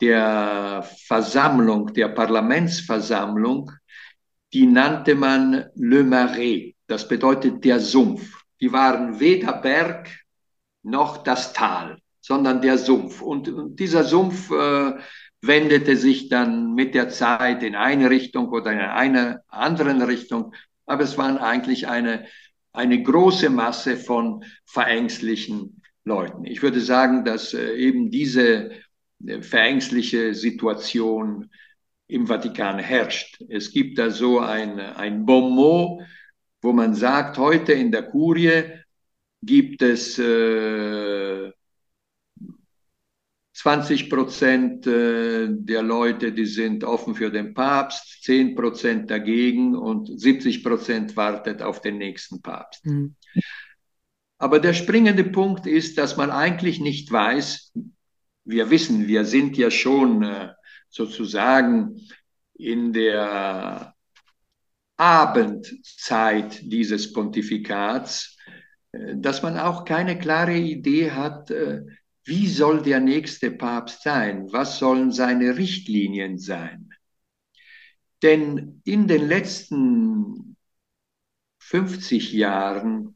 der 0.02 0.88
Versammlung, 1.08 1.94
der 1.94 2.10
Parlamentsversammlung, 2.10 3.72
die 4.54 4.66
nannte 4.66 5.16
man 5.16 5.66
Le 5.76 6.04
Marais, 6.04 6.74
das 6.88 7.08
bedeutet 7.08 7.64
der 7.64 7.80
Sumpf. 7.80 8.44
Die 8.62 8.72
waren 8.72 9.20
weder 9.20 9.54
Berg 9.54 10.10
noch 10.84 11.24
das 11.24 11.54
Tal, 11.54 12.00
sondern 12.20 12.62
der 12.62 12.78
Sumpf. 12.78 13.22
Und, 13.22 13.80
dieser 13.80 14.04
Sumpf 14.04 14.52
äh, 14.52 14.94
wendete 15.42 15.96
sich 15.96 16.30
dann 16.30 16.74
mit 16.74 16.96
der 16.96 17.10
Zeit 17.10 17.64
in 17.64 17.76
eine 17.76 18.10
Richtung 18.10 18.50
oder 18.50 18.72
in 18.72 18.80
eine 18.80 19.42
andere 19.48 20.08
Richtung. 20.08 20.54
Aber 20.86 21.04
es 21.04 21.18
waren 21.18 21.38
eigentlich 21.38 21.88
eine, 21.88 22.26
eine 22.74 23.02
große 23.02 23.50
Masse 23.50 23.98
von 23.98 24.44
verängstlichen 24.66 25.82
Leuten. 26.04 26.46
Ich 26.46 26.62
würde 26.62 26.82
sagen, 26.82 27.24
dass 27.24 27.54
äh, 27.54 27.76
eben 27.76 28.10
diese 28.10 28.72
äh, 29.26 29.42
verängstliche 29.42 30.34
Situation 30.34 31.52
im 32.10 32.26
Vatikan 32.28 32.80
herrscht. 32.80 33.42
Es 33.50 33.72
gibt 33.72 34.00
da 34.00 34.10
so 34.10 34.40
ein, 34.40 34.80
ein 34.80 35.26
Bonmot, 35.26 36.02
wo 36.62 36.74
man 36.74 36.96
sagt, 36.96 37.38
heute 37.38 37.74
in 37.74 37.92
der 37.92 38.04
Kurie 38.04 38.64
gibt 39.44 39.82
es 39.84 40.18
äh, 40.18 41.52
20 43.54 44.10
Prozent 44.10 44.88
äh, 44.88 45.48
der 45.50 45.84
Leute, 45.84 46.32
die 46.32 46.46
sind 46.46 46.84
offen 46.84 47.14
für 47.14 47.30
den 47.30 47.54
Papst, 47.54 48.24
10 48.24 48.56
Prozent 48.56 49.12
dagegen 49.12 49.76
und 49.76 50.08
70 50.20 50.64
Prozent 50.64 51.16
wartet 51.16 51.62
auf 51.62 51.80
den 51.80 52.00
nächsten 52.00 52.42
Papst. 52.42 52.86
Mhm. 52.86 53.16
Aber 54.40 54.60
der 54.60 54.74
springende 54.74 55.26
Punkt 55.26 55.68
ist, 55.68 55.98
dass 56.00 56.18
man 56.18 56.32
eigentlich 56.32 56.80
nicht 56.80 57.12
weiß, 57.12 57.72
wir 58.46 58.72
wissen, 58.72 59.08
wir 59.08 59.26
sind 59.26 59.58
ja 59.58 59.70
schon 59.70 60.24
äh, 60.24 60.54
sozusagen 60.90 62.02
in 62.54 62.92
der 62.92 63.96
Abendzeit 64.98 66.60
dieses 66.62 67.14
Pontifikats, 67.14 68.38
äh, 68.92 69.16
dass 69.16 69.42
man 69.42 69.58
auch 69.58 69.86
keine 69.86 70.20
klare 70.20 70.58
Idee 70.58 71.12
hat, 71.12 71.52
äh, 71.52 71.84
wie 72.26 72.48
soll 72.48 72.84
der 72.84 73.00
nächste 73.00 73.50
Papst 73.50 74.04
sein? 74.04 74.52
Was 74.52 74.78
sollen 74.78 75.12
seine 75.12 75.58
Richtlinien 75.58 76.38
sein? 76.38 76.90
Denn 78.22 78.82
in 78.84 79.08
den 79.08 79.28
letzten 79.28 80.58
50 81.60 82.34
Jahren 82.34 83.16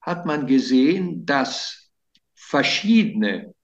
hat 0.00 0.24
man 0.24 0.46
gesehen, 0.46 1.26
dass 1.26 1.90
verschiedene 2.34 3.55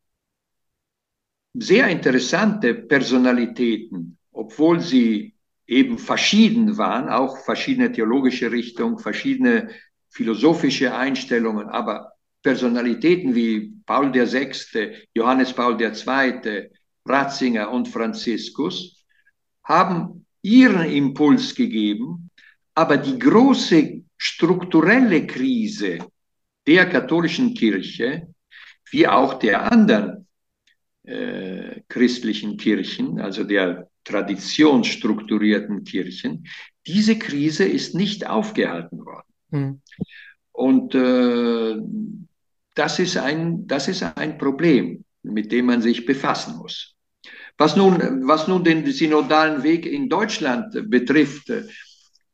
sehr 1.55 1.89
interessante 1.89 2.75
Personalitäten, 2.75 4.19
obwohl 4.33 4.81
sie 4.81 5.35
eben 5.67 5.99
verschieden 5.99 6.77
waren, 6.79 7.09
auch 7.09 7.39
verschiedene 7.45 7.93
theologische 7.93 8.51
Richtungen, 8.51 8.99
verschiedene 8.99 9.71
philosophische 10.11 10.95
Einstellungen, 10.95 11.69
aber 11.69 12.13
Personalitäten 12.43 13.35
wie 13.35 13.75
Paul 13.87 14.13
VI., 14.13 15.07
Johannes 15.15 15.53
Paul 15.53 15.81
II., 15.81 16.71
Ratzinger 17.05 17.71
und 17.71 17.89
Franziskus 17.89 19.05
haben 19.65 20.27
ihren 20.43 20.91
Impuls 20.91 21.55
gegeben, 21.55 22.31
aber 22.75 22.97
die 22.97 23.19
große 23.19 24.03
strukturelle 24.17 25.27
Krise 25.27 25.99
der 26.67 26.89
katholischen 26.89 27.55
Kirche, 27.55 28.29
wie 28.91 29.07
auch 29.07 29.35
der 29.35 29.71
anderen 29.71 30.27
äh, 31.05 31.81
christlichen 31.89 32.57
Kirchen, 32.57 33.21
also 33.21 33.45
der 33.45 33.89
traditionsstrukturierten 34.05 35.85
Kirchen, 35.85 36.47
diese 36.87 37.19
Krise 37.19 37.65
ist 37.65 37.95
nicht 37.95 38.27
aufgehalten 38.27 39.05
worden. 39.05 39.33
Mhm. 39.51 39.81
Und 40.53 40.95
äh, 40.95 41.77
das, 42.75 42.99
ist 42.99 43.17
ein, 43.17 43.67
das 43.67 43.89
ist 43.89 44.03
ein 44.03 44.39
Problem, 44.39 45.05
mit 45.23 45.53
dem 45.53 45.67
man 45.67 45.83
sich 45.83 46.05
befassen 46.05 46.57
muss. 46.57 46.95
Was 47.59 47.77
nun, 47.77 48.27
was 48.27 48.49
nun 48.49 48.65
den 48.65 48.85
synodalen 48.91 49.63
Weg 49.63 49.87
in 49.87 50.09
Deutschland 50.09 50.91
betrifft, 50.91 51.51
äh, 51.51 51.65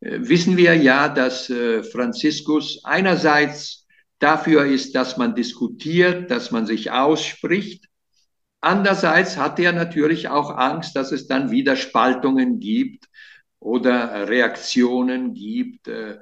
wissen 0.00 0.57
wir 0.57 0.74
ja, 0.74 1.09
dass 1.09 1.50
äh, 1.50 1.83
Franziskus 1.83 2.81
einerseits 2.85 3.87
dafür 4.18 4.64
ist, 4.64 4.94
dass 4.94 5.16
man 5.16 5.35
diskutiert, 5.35 6.31
dass 6.31 6.50
man 6.50 6.66
sich 6.66 6.90
ausspricht. 6.90 7.88
Andererseits 8.61 9.37
hat 9.37 9.59
er 9.59 9.73
natürlich 9.73 10.29
auch 10.29 10.57
Angst, 10.57 10.97
dass 10.97 11.12
es 11.12 11.27
dann 11.27 11.51
wieder 11.51 11.77
Spaltungen 11.77 12.59
gibt 12.59 13.09
oder 13.61 14.29
Reaktionen 14.29 15.35
gibt, 15.35 15.88
äh, 15.88 16.18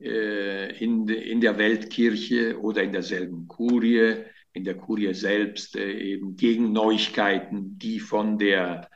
äh, 0.00 0.76
in, 0.82 1.08
in 1.08 1.40
der 1.40 1.58
Weltkirche 1.58 2.60
oder 2.60 2.82
in 2.82 2.92
derselben 2.92 3.48
Kurie, 3.48 4.16
in 4.52 4.64
der 4.64 4.76
Kurie 4.76 5.14
selbst 5.14 5.76
äh, 5.76 5.92
eben 5.92 6.36
gegen 6.36 6.72
Neuigkeiten, 6.72 7.78
die 7.78 8.00
von 8.00 8.38
der 8.38 8.88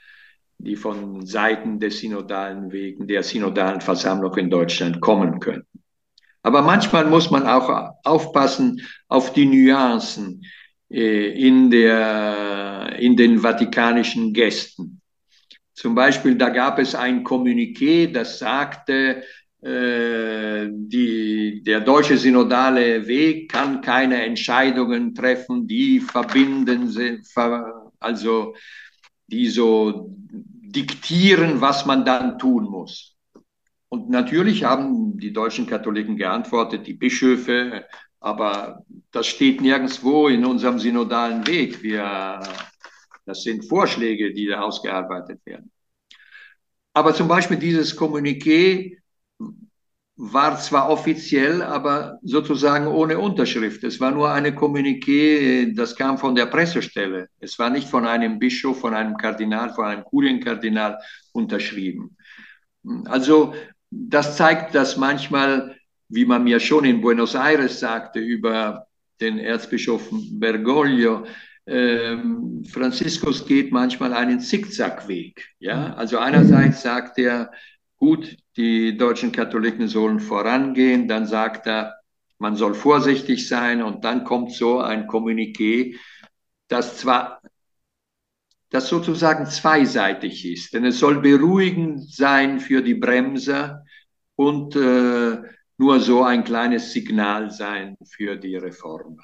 die 0.63 0.77
von 0.77 1.27
Seiten 1.27 1.81
des 1.81 1.99
synodalen 1.99 2.71
Wegen, 2.71 3.09
der 3.09 3.25
synodalen 3.25 3.81
Versammlung 3.81 4.37
in 4.37 4.49
Deutschland 4.49 5.01
kommen 5.01 5.41
könnten. 5.41 5.83
Aber 6.45 6.63
manchmal 6.63 7.07
muss 7.07 7.31
man 7.31 7.47
auch 7.47 7.95
aufpassen 8.05 8.81
auf 9.09 9.33
die 9.33 9.45
Nuancen 9.45 10.43
in, 10.93 11.71
der, 11.71 12.97
in 12.99 13.17
den 13.17 13.39
vatikanischen 13.39 14.33
Gästen. 14.33 15.01
Zum 15.75 15.95
Beispiel, 15.95 16.35
da 16.35 16.51
gab 16.51 16.79
es 16.79 16.95
ein 16.95 17.25
Kommuniqué, 17.25 18.13
das 18.13 18.39
sagte, 18.39 19.23
äh, 19.63 20.69
die, 20.71 21.63
der 21.65 21.81
deutsche 21.81 22.19
synodale 22.19 23.07
Weg 23.07 23.51
kann 23.51 23.81
keine 23.81 24.23
Entscheidungen 24.23 25.15
treffen, 25.15 25.67
die 25.67 26.01
verbinden 26.01 27.23
also 27.99 28.55
die 29.29 29.49
so 29.49 30.11
diktieren, 30.19 31.61
was 31.61 31.87
man 31.87 32.05
dann 32.05 32.39
tun 32.39 32.65
muss. 32.65 33.17
Und 33.89 34.11
natürlich 34.11 34.65
haben 34.65 35.19
die 35.19 35.33
deutschen 35.33 35.67
Katholiken 35.67 36.17
geantwortet, 36.17 36.87
die 36.87 36.95
Bischöfe, 36.95 37.87
aber 38.23 38.85
das 39.11 39.27
steht 39.27 39.61
nirgendwo 39.61 40.29
in 40.29 40.45
unserem 40.45 40.79
synodalen 40.79 41.47
Weg. 41.47 41.83
Wir, 41.83 42.41
das 43.27 43.43
sind 43.43 43.69
Vorschläge, 43.69 44.33
die 44.33 44.47
da 44.47 44.61
ausgearbeitet 44.61 45.41
werden. 45.45 45.71
Aber 46.95 47.15
zum 47.15 47.29
Beispiel 47.29 47.57
dieses 47.57 47.99
Kommuniqué 47.99 48.99
war 50.17 50.57
zwar 50.59 50.89
offiziell, 50.89 51.63
aber 51.63 52.19
sozusagen 52.23 52.87
ohne 52.87 53.19
Unterschrift. 53.19 53.83
Es 53.83 53.99
war 53.99 54.13
nur 54.13 54.31
eine 54.31 54.51
Kommuniqué, 54.53 55.75
das 55.75 55.97
kam 55.97 56.19
von 56.19 56.35
der 56.35 56.47
Pressestelle. 56.47 57.29
Es 57.41 57.59
war 57.59 57.71
nicht 57.71 57.89
von 57.89 58.07
einem 58.07 58.39
Bischof, 58.39 58.81
von 58.81 58.95
einem 58.95 59.17
Kardinal, 59.17 59.75
von 59.75 59.87
einem 59.87 60.05
Kurienkardinal 60.05 60.99
unterschrieben. 61.33 62.17
Also 63.07 63.55
das 63.91 64.37
zeigt, 64.37 64.75
dass 64.75 64.97
manchmal, 64.97 65.77
wie 66.13 66.27
man 66.27 66.45
mir 66.45 66.61
schon 66.61 66.85
in 66.85 67.01
Buenos 67.01 67.35
Aires 67.35 67.81
sagte 67.81 68.21
über 68.21 68.87
den 69.21 69.39
Erzbischof 69.39 70.09
Bergoglio, 70.33 71.25
äh, 71.65 72.17
Franziskus 72.71 73.47
geht 73.47 73.73
manchmal 73.73 74.13
einen 74.13 74.41
Zickzackweg. 74.41 75.49
Ja? 75.59 75.95
Also 75.95 76.19
einerseits 76.19 76.83
sagt 76.83 77.19
er, 77.19 77.51
gut, 77.97 78.37
die 78.57 78.97
deutschen 78.97 79.33
Katholiken 79.33 79.89
sollen 79.89 80.21
vorangehen, 80.21 81.09
dann 81.09 81.27
sagt 81.27 81.67
er, 81.67 81.95
man 82.39 82.57
soll 82.57 82.75
vorsichtig 82.75 83.49
sein 83.49 83.83
und 83.83 84.05
dann 84.05 84.25
kommt 84.25 84.53
so 84.53 84.81
ein 84.81 85.07
Kommuniqué, 85.07 85.97
das 86.69 86.99
zwar 86.99 87.41
das 88.69 88.89
sozusagen 88.89 89.47
zweiseitig 89.47 90.47
ist, 90.47 90.73
denn 90.73 90.85
es 90.87 90.99
soll 90.99 91.21
beruhigend 91.21 92.11
sein 92.11 92.59
für 92.59 92.83
die 92.83 92.95
Bremser 92.95 93.85
und 94.35 94.75
äh, 94.77 95.43
nur 95.79 96.01
so 96.01 96.23
ein 96.23 96.45
kleines 96.45 96.93
Signal 96.93 97.51
sein 97.51 97.97
für 98.05 98.37
die 98.37 98.57
Reformer. 98.57 99.23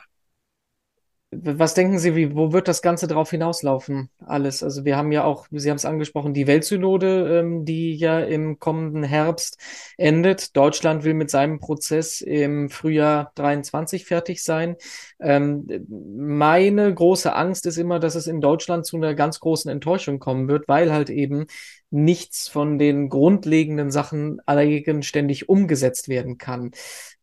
Was 1.30 1.74
denken 1.74 1.98
Sie, 1.98 2.16
wie, 2.16 2.34
wo 2.34 2.54
wird 2.54 2.68
das 2.68 2.80
Ganze 2.80 3.06
darauf 3.06 3.30
hinauslaufen? 3.30 4.08
Alles. 4.24 4.62
Also 4.62 4.86
wir 4.86 4.96
haben 4.96 5.12
ja 5.12 5.24
auch, 5.24 5.46
Sie 5.50 5.68
haben 5.68 5.76
es 5.76 5.84
angesprochen, 5.84 6.32
die 6.32 6.46
Weltsynode, 6.46 7.40
ähm, 7.40 7.66
die 7.66 7.94
ja 7.96 8.20
im 8.20 8.58
kommenden 8.58 9.02
Herbst 9.02 9.58
endet. 9.98 10.56
Deutschland 10.56 11.04
will 11.04 11.12
mit 11.12 11.28
seinem 11.28 11.60
Prozess 11.60 12.22
im 12.22 12.70
Frühjahr 12.70 13.30
23 13.34 14.06
fertig 14.06 14.42
sein. 14.42 14.76
Ähm, 15.20 15.66
meine 15.90 16.94
große 16.94 17.34
Angst 17.34 17.66
ist 17.66 17.76
immer, 17.76 17.98
dass 17.98 18.14
es 18.14 18.26
in 18.26 18.40
Deutschland 18.40 18.86
zu 18.86 18.96
einer 18.96 19.14
ganz 19.14 19.38
großen 19.38 19.70
Enttäuschung 19.70 20.20
kommen 20.20 20.48
wird, 20.48 20.66
weil 20.66 20.94
halt 20.94 21.10
eben 21.10 21.44
nichts 21.90 22.48
von 22.48 22.78
den 22.78 23.08
grundlegenden 23.08 23.90
Sachen 23.90 24.40
eigenständig 24.46 25.48
umgesetzt 25.48 26.08
werden 26.08 26.38
kann. 26.38 26.72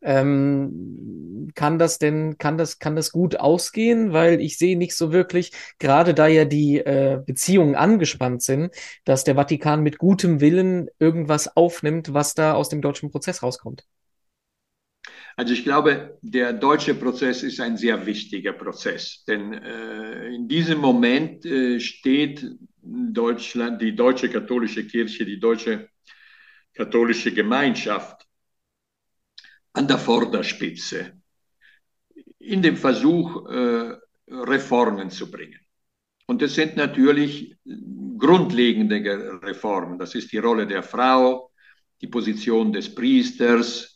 Ähm, 0.01 1.51
kann 1.55 1.79
das 1.79 1.99
denn, 1.99 2.37
kann 2.37 2.57
das, 2.57 2.79
kann 2.79 2.95
das 2.95 3.11
gut 3.11 3.39
ausgehen? 3.39 4.13
Weil 4.13 4.41
ich 4.41 4.57
sehe 4.57 4.77
nicht 4.77 4.95
so 4.95 5.11
wirklich, 5.11 5.51
gerade 5.79 6.13
da 6.13 6.27
ja 6.27 6.45
die 6.45 6.77
äh, 6.77 7.21
Beziehungen 7.25 7.75
angespannt 7.75 8.41
sind, 8.43 8.73
dass 9.03 9.23
der 9.23 9.35
Vatikan 9.35 9.81
mit 9.81 9.97
gutem 9.97 10.41
Willen 10.41 10.87
irgendwas 10.99 11.55
aufnimmt, 11.55 12.13
was 12.13 12.33
da 12.33 12.53
aus 12.53 12.69
dem 12.69 12.81
deutschen 12.81 13.11
Prozess 13.11 13.43
rauskommt. 13.43 13.85
Also 15.37 15.53
ich 15.53 15.63
glaube, 15.63 16.17
der 16.21 16.53
deutsche 16.53 16.95
Prozess 16.95 17.43
ist 17.43 17.59
ein 17.59 17.75
sehr 17.75 18.05
wichtiger 18.05 18.53
Prozess, 18.53 19.23
denn 19.27 19.53
äh, 19.53 20.27
in 20.29 20.47
diesem 20.47 20.79
Moment 20.79 21.45
äh, 21.45 21.79
steht 21.79 22.55
Deutschland, 22.85 23.81
die 23.81 23.95
deutsche 23.95 24.29
katholische 24.29 24.85
Kirche, 24.85 25.25
die 25.25 25.39
deutsche 25.39 25.89
katholische 26.73 27.33
Gemeinschaft 27.33 28.27
an 29.73 29.87
der 29.87 29.97
Vorderspitze 29.97 31.13
in 32.39 32.61
dem 32.61 32.77
Versuch, 32.77 33.49
äh, 33.49 33.97
Reformen 34.27 35.09
zu 35.09 35.29
bringen. 35.29 35.59
Und 36.27 36.41
es 36.41 36.55
sind 36.55 36.75
natürlich 36.75 37.57
grundlegende 38.17 39.39
Reformen. 39.43 39.99
Das 39.99 40.15
ist 40.15 40.31
die 40.31 40.37
Rolle 40.37 40.65
der 40.65 40.83
Frau, 40.83 41.51
die 42.01 42.07
Position 42.07 42.73
des 42.73 42.93
Priesters, 42.93 43.95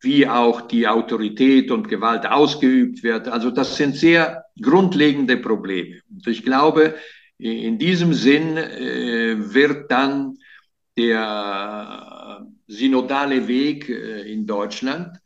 wie 0.00 0.26
auch 0.26 0.62
die 0.62 0.86
Autorität 0.86 1.70
und 1.70 1.88
Gewalt 1.88 2.26
ausgeübt 2.26 3.02
wird. 3.02 3.28
Also 3.28 3.50
das 3.50 3.76
sind 3.76 3.96
sehr 3.96 4.44
grundlegende 4.60 5.36
Probleme. 5.36 6.00
Und 6.10 6.26
ich 6.26 6.42
glaube, 6.44 6.94
in 7.38 7.78
diesem 7.78 8.14
Sinn 8.14 8.56
äh, 8.56 9.36
wird 9.54 9.90
dann 9.90 10.38
der 10.96 12.46
synodale 12.66 13.46
Weg 13.48 13.88
äh, 13.88 14.32
in 14.32 14.46
Deutschland 14.46 15.18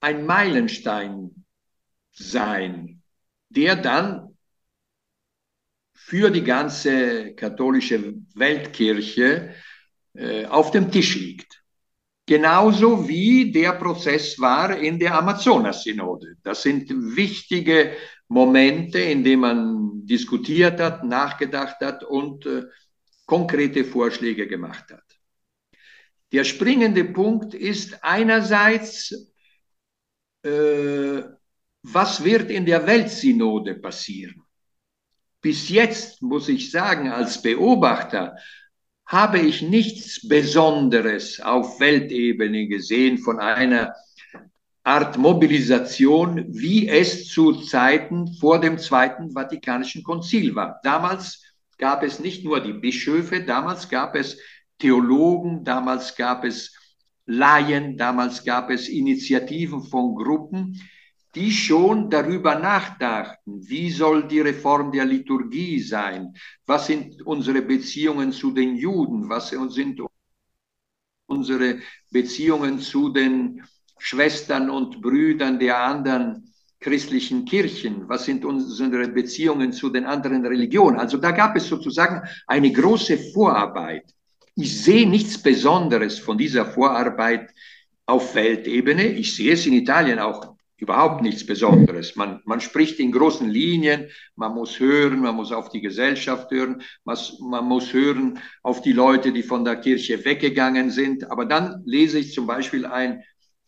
ein 0.00 0.26
Meilenstein 0.26 1.44
sein, 2.12 3.02
der 3.48 3.76
dann 3.76 4.36
für 5.94 6.30
die 6.30 6.42
ganze 6.42 7.34
katholische 7.34 8.14
Weltkirche 8.34 9.54
äh, 10.14 10.46
auf 10.46 10.70
dem 10.70 10.90
Tisch 10.90 11.14
liegt. 11.16 11.62
Genauso 12.26 13.08
wie 13.08 13.50
der 13.50 13.72
Prozess 13.72 14.38
war 14.38 14.76
in 14.76 14.98
der 14.98 15.16
Amazonas-Synode. 15.18 16.36
Das 16.42 16.62
sind 16.62 16.88
wichtige 17.16 17.96
Momente, 18.28 19.00
in 19.00 19.24
denen 19.24 19.40
man 19.40 19.79
diskutiert 20.06 20.80
hat, 20.80 21.04
nachgedacht 21.04 21.80
hat 21.80 22.04
und 22.04 22.46
äh, 22.46 22.64
konkrete 23.26 23.84
Vorschläge 23.84 24.46
gemacht 24.46 24.90
hat. 24.90 25.04
Der 26.32 26.44
springende 26.44 27.04
Punkt 27.04 27.54
ist 27.54 28.02
einerseits, 28.02 29.32
äh, 30.42 31.22
was 31.82 32.24
wird 32.24 32.50
in 32.50 32.66
der 32.66 32.86
Weltsynode 32.86 33.74
passieren? 33.74 34.42
Bis 35.40 35.68
jetzt 35.68 36.22
muss 36.22 36.48
ich 36.48 36.70
sagen, 36.70 37.10
als 37.10 37.40
Beobachter 37.40 38.36
habe 39.06 39.40
ich 39.40 39.62
nichts 39.62 40.28
Besonderes 40.28 41.40
auf 41.40 41.80
Weltebene 41.80 42.68
gesehen 42.68 43.18
von 43.18 43.40
einer 43.40 43.94
Art 44.82 45.18
Mobilisation, 45.18 46.46
wie 46.48 46.88
es 46.88 47.28
zu 47.28 47.52
Zeiten 47.52 48.32
vor 48.34 48.60
dem 48.60 48.78
Zweiten 48.78 49.32
Vatikanischen 49.32 50.02
Konzil 50.02 50.54
war. 50.54 50.80
Damals 50.82 51.42
gab 51.76 52.02
es 52.02 52.18
nicht 52.18 52.44
nur 52.44 52.60
die 52.60 52.72
Bischöfe, 52.72 53.42
damals 53.42 53.88
gab 53.88 54.14
es 54.14 54.38
Theologen, 54.78 55.64
damals 55.64 56.16
gab 56.16 56.44
es 56.44 56.74
Laien, 57.26 57.96
damals 57.96 58.44
gab 58.44 58.70
es 58.70 58.88
Initiativen 58.88 59.82
von 59.82 60.14
Gruppen, 60.14 60.80
die 61.34 61.52
schon 61.52 62.10
darüber 62.10 62.56
nachdachten, 62.56 63.60
wie 63.68 63.90
soll 63.90 64.26
die 64.26 64.40
Reform 64.40 64.90
der 64.90 65.04
Liturgie 65.04 65.80
sein, 65.80 66.34
was 66.66 66.86
sind 66.86 67.22
unsere 67.22 67.62
Beziehungen 67.62 68.32
zu 68.32 68.50
den 68.50 68.74
Juden, 68.76 69.28
was 69.28 69.50
sind 69.50 70.00
unsere 71.26 71.78
Beziehungen 72.10 72.80
zu 72.80 73.10
den 73.10 73.62
Schwestern 74.00 74.70
und 74.70 75.00
Brüdern 75.00 75.58
der 75.58 75.78
anderen 75.78 76.52
christlichen 76.80 77.44
Kirchen, 77.44 78.08
was 78.08 78.24
sind 78.24 78.44
unsere 78.44 79.06
Beziehungen 79.08 79.72
zu 79.72 79.90
den 79.90 80.06
anderen 80.06 80.44
Religionen. 80.46 80.98
Also 80.98 81.18
da 81.18 81.30
gab 81.30 81.54
es 81.56 81.68
sozusagen 81.68 82.22
eine 82.46 82.72
große 82.72 83.18
Vorarbeit. 83.34 84.04
Ich 84.56 84.82
sehe 84.82 85.08
nichts 85.08 85.40
Besonderes 85.42 86.18
von 86.18 86.38
dieser 86.38 86.64
Vorarbeit 86.64 87.50
auf 88.06 88.34
Weltebene. 88.34 89.08
Ich 89.08 89.36
sehe 89.36 89.52
es 89.52 89.66
in 89.66 89.74
Italien 89.74 90.18
auch 90.18 90.56
überhaupt 90.78 91.20
nichts 91.20 91.44
Besonderes. 91.44 92.16
Man, 92.16 92.40
man 92.46 92.60
spricht 92.60 92.98
in 92.98 93.12
großen 93.12 93.48
Linien, 93.48 94.08
man 94.34 94.54
muss 94.54 94.80
hören, 94.80 95.20
man 95.20 95.36
muss 95.36 95.52
auf 95.52 95.68
die 95.68 95.82
Gesellschaft 95.82 96.50
hören, 96.50 96.82
man, 97.04 97.18
man 97.40 97.66
muss 97.66 97.92
hören 97.92 98.38
auf 98.62 98.80
die 98.80 98.92
Leute, 98.92 99.32
die 99.32 99.42
von 99.42 99.64
der 99.64 99.76
Kirche 99.76 100.24
weggegangen 100.24 100.90
sind. 100.90 101.30
Aber 101.30 101.44
dann 101.44 101.82
lese 101.84 102.18
ich 102.18 102.32
zum 102.32 102.46
Beispiel 102.46 102.86
ein, 102.86 103.22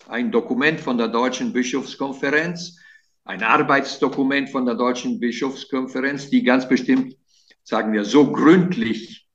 ein 0.08 0.30
Dokument 0.30 0.80
von 0.80 0.98
der 0.98 1.08
Deutschen 1.08 1.52
Bischofskonferenz, 1.52 2.78
ein 3.24 3.42
Arbeitsdokument 3.42 4.50
von 4.50 4.66
der 4.66 4.74
Deutschen 4.74 5.20
Bischofskonferenz, 5.20 6.30
die 6.30 6.42
ganz 6.42 6.68
bestimmt, 6.68 7.16
sagen 7.62 7.92
wir, 7.92 8.04
so 8.04 8.32
gründlich 8.32 9.28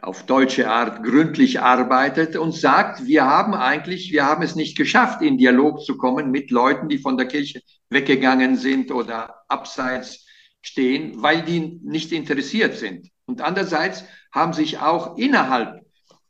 auf 0.00 0.26
deutsche 0.26 0.70
Art 0.70 1.02
gründlich 1.02 1.60
arbeitet 1.60 2.36
und 2.36 2.52
sagt, 2.52 3.06
wir 3.06 3.24
haben 3.24 3.54
eigentlich, 3.54 4.12
wir 4.12 4.26
haben 4.26 4.42
es 4.42 4.54
nicht 4.54 4.76
geschafft, 4.76 5.22
in 5.22 5.38
Dialog 5.38 5.82
zu 5.82 5.96
kommen 5.96 6.30
mit 6.30 6.50
Leuten, 6.50 6.88
die 6.88 6.98
von 6.98 7.16
der 7.16 7.26
Kirche 7.26 7.62
weggegangen 7.88 8.56
sind 8.56 8.90
oder 8.90 9.42
abseits 9.48 10.26
stehen, 10.60 11.22
weil 11.22 11.42
die 11.42 11.80
nicht 11.82 12.12
interessiert 12.12 12.76
sind. 12.76 13.08
Und 13.26 13.40
andererseits 13.40 14.04
haben 14.32 14.52
sich 14.52 14.78
auch 14.78 15.16
innerhalb 15.16 15.80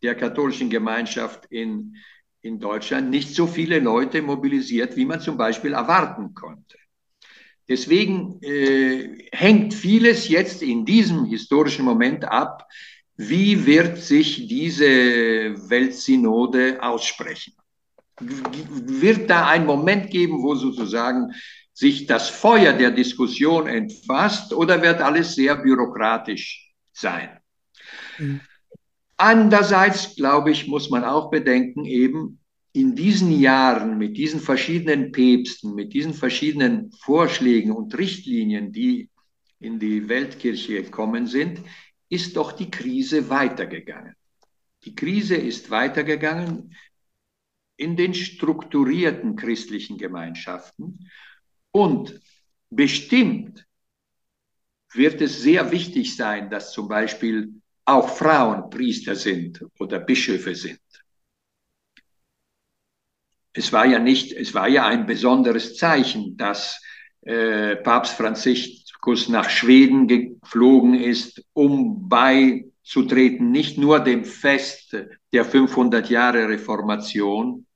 der 0.03 0.15
katholischen 0.15 0.71
Gemeinschaft 0.71 1.47
in, 1.51 1.97
in 2.45 2.61
Deutschland 2.61 3.09
nicht 3.09 3.35
so 3.35 3.47
viele 3.47 3.81
Leute 3.81 4.21
mobilisiert, 4.21 4.97
wie 4.97 5.07
man 5.07 5.21
zum 5.21 5.39
Beispiel 5.39 5.73
erwarten 5.73 6.35
konnte. 6.35 6.77
Deswegen 7.67 8.39
äh, 8.43 9.29
hängt 9.33 9.73
vieles 9.73 10.29
jetzt 10.29 10.63
in 10.63 10.85
diesem 10.85 11.25
historischen 11.25 11.87
Moment 11.87 12.27
ab, 12.27 12.69
wie 13.17 13.65
wird 13.65 13.97
sich 13.97 14.47
diese 14.47 14.87
Weltsynode 15.71 16.83
aussprechen? 16.83 17.55
Wird 18.21 19.31
da 19.31 19.47
ein 19.47 19.65
Moment 19.65 20.11
geben, 20.11 20.43
wo 20.43 20.55
sozusagen 20.55 21.33
sich 21.73 22.07
das 22.07 22.29
Feuer 22.29 22.75
der 22.75 22.91
Diskussion 22.91 23.67
entfasst 23.67 24.53
oder 24.53 24.83
wird 24.83 25.01
alles 25.01 25.35
sehr 25.35 25.57
bürokratisch 25.57 26.75
sein? 26.93 27.39
Mhm. 28.19 28.41
Andererseits, 29.17 30.17
glaube 30.17 30.51
ich, 30.51 30.67
muss 30.67 30.91
man 30.91 31.05
auch 31.05 31.31
bedenken, 31.31 31.85
eben 31.85 32.41
in 32.73 32.97
diesen 32.97 33.31
Jahren 33.31 33.99
mit 33.99 34.17
diesen 34.17 34.41
verschiedenen 34.41 35.13
Päpsten, 35.13 35.75
mit 35.75 35.93
diesen 35.93 36.13
verschiedenen 36.13 36.91
Vorschlägen 36.93 37.71
und 37.71 37.97
Richtlinien, 37.97 38.73
die 38.73 39.09
in 39.61 39.79
die 39.79 40.09
Weltkirche 40.09 40.83
gekommen 40.83 41.29
sind, 41.29 41.61
ist 42.09 42.37
doch 42.37 42.53
die 42.53 42.71
Krise 42.71 43.31
weitergegangen. 43.31 44.15
Die 44.85 44.95
Krise 44.95 45.37
ist 45.37 45.71
weitergegangen 45.71 46.75
in 47.77 47.97
den 47.97 48.13
strukturierten 48.13 49.37
christlichen 49.37 49.97
Gemeinschaften 49.97 51.09
und 51.71 52.21
bestimmt 52.71 53.67
wird 54.93 55.21
es 55.21 55.43
sehr 55.43 55.71
wichtig 55.73 56.15
sein, 56.17 56.51
dass 56.51 56.73
zum 56.73 56.89
Beispiel 56.89 57.55
auch 57.85 58.09
Frauen 58.09 58.71
Priester 58.71 59.15
sind 59.15 59.65
oder 59.79 60.01
Bischöfe 60.01 60.55
sind. 60.55 60.81
Es 63.53 63.73
war 63.73 63.87
ja 63.87 63.99
nicht, 63.99 64.33
es 64.33 64.55
war 64.55 64.69
ja 64.69 64.87
ein 64.87 65.07
besonderes 65.07 65.77
Zeichen, 65.77 66.37
dass 66.37 66.81
äh, 67.23 67.77
Papst 67.77 68.15
Franziskus 68.15 69.29
nach 69.29 69.49
Schweden 69.49 70.09
geflogen 70.09 70.95
ist, 70.95 71.45
um 71.53 72.09
beizutreten, 72.09 73.51
nicht 73.51 73.79
nur 73.79 74.01
dem 74.01 74.25
Fest 74.25 74.97
der 75.33 75.45
500 75.45 76.11
Jahre 76.11 76.49
Reformation, 76.49 77.67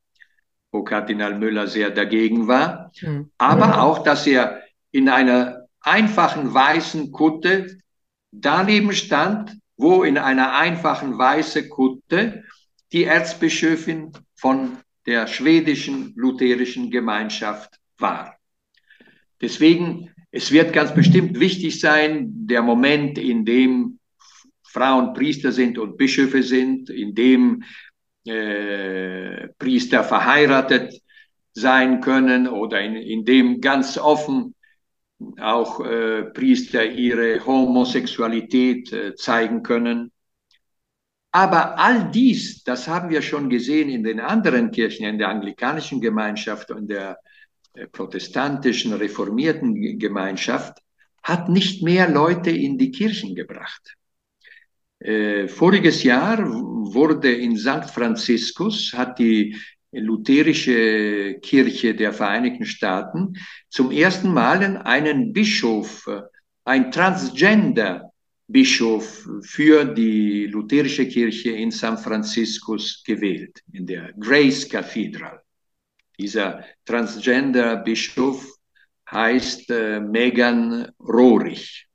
wo 0.72 0.82
Kardinal 0.82 1.38
Müller 1.38 1.66
sehr 1.66 1.90
dagegen 1.90 2.48
war, 2.48 2.92
mhm. 3.00 3.30
aber 3.38 3.82
auch, 3.82 4.02
dass 4.02 4.26
er 4.26 4.62
in 4.90 5.08
einer 5.08 5.66
einfachen 5.80 6.52
weißen 6.52 7.12
Kutte 7.12 7.78
daneben 8.30 8.92
stand, 8.92 9.58
wo 9.78 10.02
in 10.02 10.18
einer 10.18 10.54
einfachen 10.54 11.16
weißen 11.16 11.70
Kutte 11.70 12.44
die 12.92 13.04
Erzbischöfin 13.04 14.12
von 14.34 14.76
der 15.06 15.26
schwedischen 15.26 16.12
lutherischen 16.16 16.90
Gemeinschaft 16.90 17.78
war. 17.96 18.36
Deswegen 19.40 20.10
es 20.30 20.52
wird 20.52 20.72
ganz 20.72 20.94
bestimmt 20.94 21.40
wichtig 21.40 21.80
sein, 21.80 22.46
der 22.46 22.62
Moment, 22.62 23.18
in 23.18 23.44
dem 23.44 23.98
Frauen 24.62 25.14
Priester 25.14 25.52
sind 25.52 25.78
und 25.78 25.96
Bischöfe 25.96 26.42
sind, 26.42 26.90
in 26.90 27.14
dem 27.14 27.62
äh, 28.26 29.48
Priester 29.58 30.04
verheiratet 30.04 31.00
sein 31.54 32.02
können 32.02 32.46
oder 32.46 32.80
in, 32.80 32.96
in 32.96 33.24
dem 33.24 33.60
ganz 33.62 33.96
offen 33.96 34.54
auch 35.40 35.84
äh, 35.84 36.24
Priester 36.24 36.84
ihre 36.84 37.44
Homosexualität 37.44 38.92
äh, 38.92 39.14
zeigen 39.14 39.62
können. 39.62 40.12
Aber 41.32 41.78
all 41.78 42.10
dies, 42.10 42.64
das 42.64 42.88
haben 42.88 43.10
wir 43.10 43.22
schon 43.22 43.50
gesehen 43.50 43.90
in 43.90 44.02
den 44.02 44.20
anderen 44.20 44.70
Kirchen, 44.70 45.06
in 45.06 45.18
der 45.18 45.28
anglikanischen 45.28 46.00
Gemeinschaft 46.00 46.70
und 46.70 46.88
der 46.88 47.18
protestantischen 47.92 48.92
reformierten 48.94 49.98
Gemeinschaft 49.98 50.78
hat 51.22 51.48
nicht 51.48 51.82
mehr 51.82 52.08
Leute 52.08 52.50
in 52.50 52.78
die 52.78 52.90
Kirchen 52.90 53.34
gebracht. 53.34 53.94
Äh, 55.00 55.46
voriges 55.46 56.02
Jahr 56.02 56.38
wurde 56.38 57.30
in 57.32 57.56
St. 57.56 57.90
Franziskus, 57.92 58.92
hat 58.94 59.18
die 59.18 59.56
lutherische 59.92 61.38
Kirche 61.40 61.94
der 61.94 62.12
Vereinigten 62.12 62.66
Staaten 62.66 63.38
zum 63.70 63.90
ersten 63.90 64.30
Mal 64.32 64.76
einen 64.78 65.32
Bischof, 65.32 66.06
ein 66.64 66.92
Transgender-Bischof 66.92 69.26
für 69.42 69.86
die 69.86 70.44
lutherische 70.46 71.08
Kirche 71.08 71.52
in 71.52 71.70
San 71.70 71.96
Franciscus 71.96 73.02
gewählt, 73.04 73.62
in 73.72 73.86
der 73.86 74.12
Grace 74.18 74.68
Cathedral. 74.68 75.40
Dieser 76.18 76.62
Transgender-Bischof 76.84 78.46
heißt 79.10 79.70
äh, 79.70 80.00
Megan 80.00 80.92
Rohrig. 81.00 81.86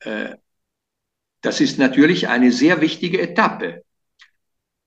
Äh, 0.00 0.36
das 1.42 1.60
ist 1.60 1.78
natürlich 1.78 2.28
eine 2.28 2.50
sehr 2.52 2.80
wichtige 2.80 3.20
Etappe. 3.20 3.82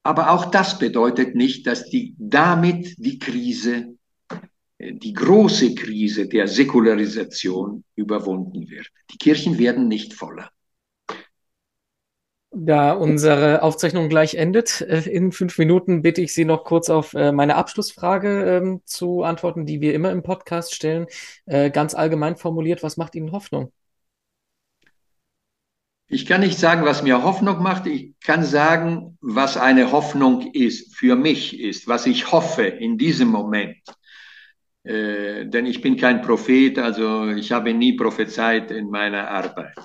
Aber 0.06 0.30
auch 0.30 0.46
das 0.46 0.78
bedeutet 0.78 1.34
nicht, 1.34 1.66
dass 1.66 1.90
die, 1.90 2.14
damit 2.20 2.94
die 2.98 3.18
Krise 3.18 3.96
die 4.78 5.14
große 5.14 5.74
Krise 5.74 6.28
der 6.28 6.48
Säkularisation 6.48 7.84
überwunden 7.96 8.70
wird. 8.70 8.88
Die 9.12 9.18
Kirchen 9.18 9.58
werden 9.58 9.88
nicht 9.88 10.14
voller. 10.14 10.52
Da 12.52 12.92
unsere 12.92 13.64
Aufzeichnung 13.64 14.08
gleich 14.08 14.36
endet, 14.36 14.82
äh, 14.82 15.10
in 15.10 15.32
fünf 15.32 15.58
Minuten 15.58 16.02
bitte 16.02 16.22
ich 16.22 16.34
Sie 16.34 16.46
noch 16.46 16.66
kurz 16.66 16.90
auf 16.90 17.14
äh, 17.14 17.32
meine 17.32 17.56
Abschlussfrage 17.56 18.58
ähm, 18.58 18.82
zu 18.86 19.24
antworten, 19.24 19.66
die 19.66 19.82
wir 19.82 19.94
immer 19.94 20.12
im 20.12 20.24
Podcast 20.24 20.76
stellen. 20.76 21.08
Äh, 21.46 21.72
ganz 21.72 21.96
allgemein 21.96 22.36
formuliert, 22.36 22.84
was 22.84 22.96
macht 22.96 23.16
Ihnen 23.16 23.32
Hoffnung? 23.32 23.72
Ich 26.08 26.28
kann 26.28 26.42
nicht 26.42 26.60
sagen, 26.60 26.86
was 26.86 27.02
mir 27.02 27.24
Hoffnung 27.24 27.64
macht. 27.64 27.88
Ich 27.88 28.14
kann 28.20 28.44
sagen, 28.44 29.18
was 29.22 29.58
eine 29.58 29.92
Hoffnung 29.92 30.54
ist, 30.54 30.96
für 30.96 31.16
mich 31.16 31.60
ist, 31.60 31.88
was 31.88 32.06
ich 32.06 32.32
hoffe 32.32 32.64
in 32.64 32.98
diesem 32.98 33.30
Moment. 33.30 33.78
Äh, 34.84 35.48
denn 35.48 35.66
ich 35.66 35.82
bin 35.82 35.98
kein 35.98 36.22
Prophet, 36.22 36.78
also 36.78 37.30
ich 37.30 37.52
habe 37.52 37.74
nie 37.74 37.94
prophezeit 37.94 38.70
in 38.70 38.92
meiner 38.92 39.30
Arbeit. 39.30 39.76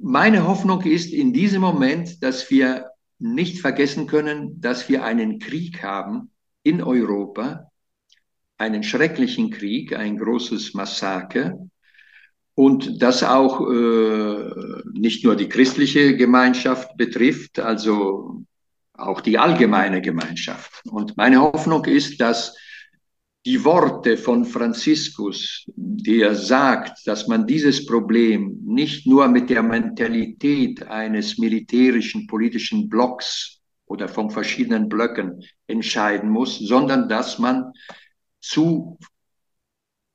Meine 0.00 0.46
Hoffnung 0.46 0.82
ist 0.82 1.12
in 1.12 1.32
diesem 1.32 1.62
Moment, 1.62 2.22
dass 2.22 2.48
wir 2.48 2.90
nicht 3.18 3.60
vergessen 3.60 4.06
können, 4.06 4.60
dass 4.60 4.88
wir 4.88 5.02
einen 5.02 5.40
Krieg 5.40 5.82
haben 5.82 6.30
in 6.62 6.80
Europa, 6.80 7.70
einen 8.56 8.84
schrecklichen 8.84 9.50
Krieg, 9.50 9.96
ein 9.96 10.16
großes 10.16 10.74
Massaker 10.74 11.58
und 12.54 13.02
das 13.02 13.22
auch 13.22 13.60
äh, 13.60 14.50
nicht 14.92 15.24
nur 15.24 15.36
die 15.36 15.48
christliche 15.48 16.16
Gemeinschaft 16.16 16.96
betrifft, 16.96 17.58
also 17.58 18.44
auch 18.92 19.20
die 19.20 19.38
allgemeine 19.38 20.00
Gemeinschaft. 20.00 20.82
Und 20.86 21.16
meine 21.16 21.40
Hoffnung 21.40 21.84
ist, 21.84 22.20
dass 22.20 22.56
die 23.44 23.62
Worte 23.64 24.16
von 24.16 24.44
Franziskus, 24.44 25.64
der 25.76 26.34
sagt, 26.34 27.06
dass 27.06 27.26
man 27.28 27.46
dieses 27.46 27.84
Problem 27.84 28.58
nicht 28.64 29.06
nur 29.06 29.28
mit 29.28 29.50
der 29.50 29.62
Mentalität 29.62 30.86
eines 30.86 31.36
militärischen 31.36 32.26
politischen 32.26 32.88
Blocks 32.88 33.60
oder 33.86 34.08
von 34.08 34.30
verschiedenen 34.30 34.88
Blöcken 34.88 35.44
entscheiden 35.66 36.30
muss, 36.30 36.58
sondern 36.58 37.08
dass 37.08 37.38
man 37.38 37.72
zu 38.40 38.98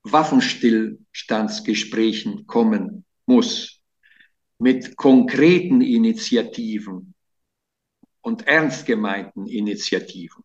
Waffenstillstandsgesprächen 0.04 2.48
kommen 2.48 3.06
muss. 3.26 3.82
Mit 4.58 4.96
konkreten 4.98 5.82
Initiativen 5.82 7.14
und 8.22 8.48
ernst 8.48 8.86
gemeinten 8.86 9.48
Initiativen. 9.48 10.44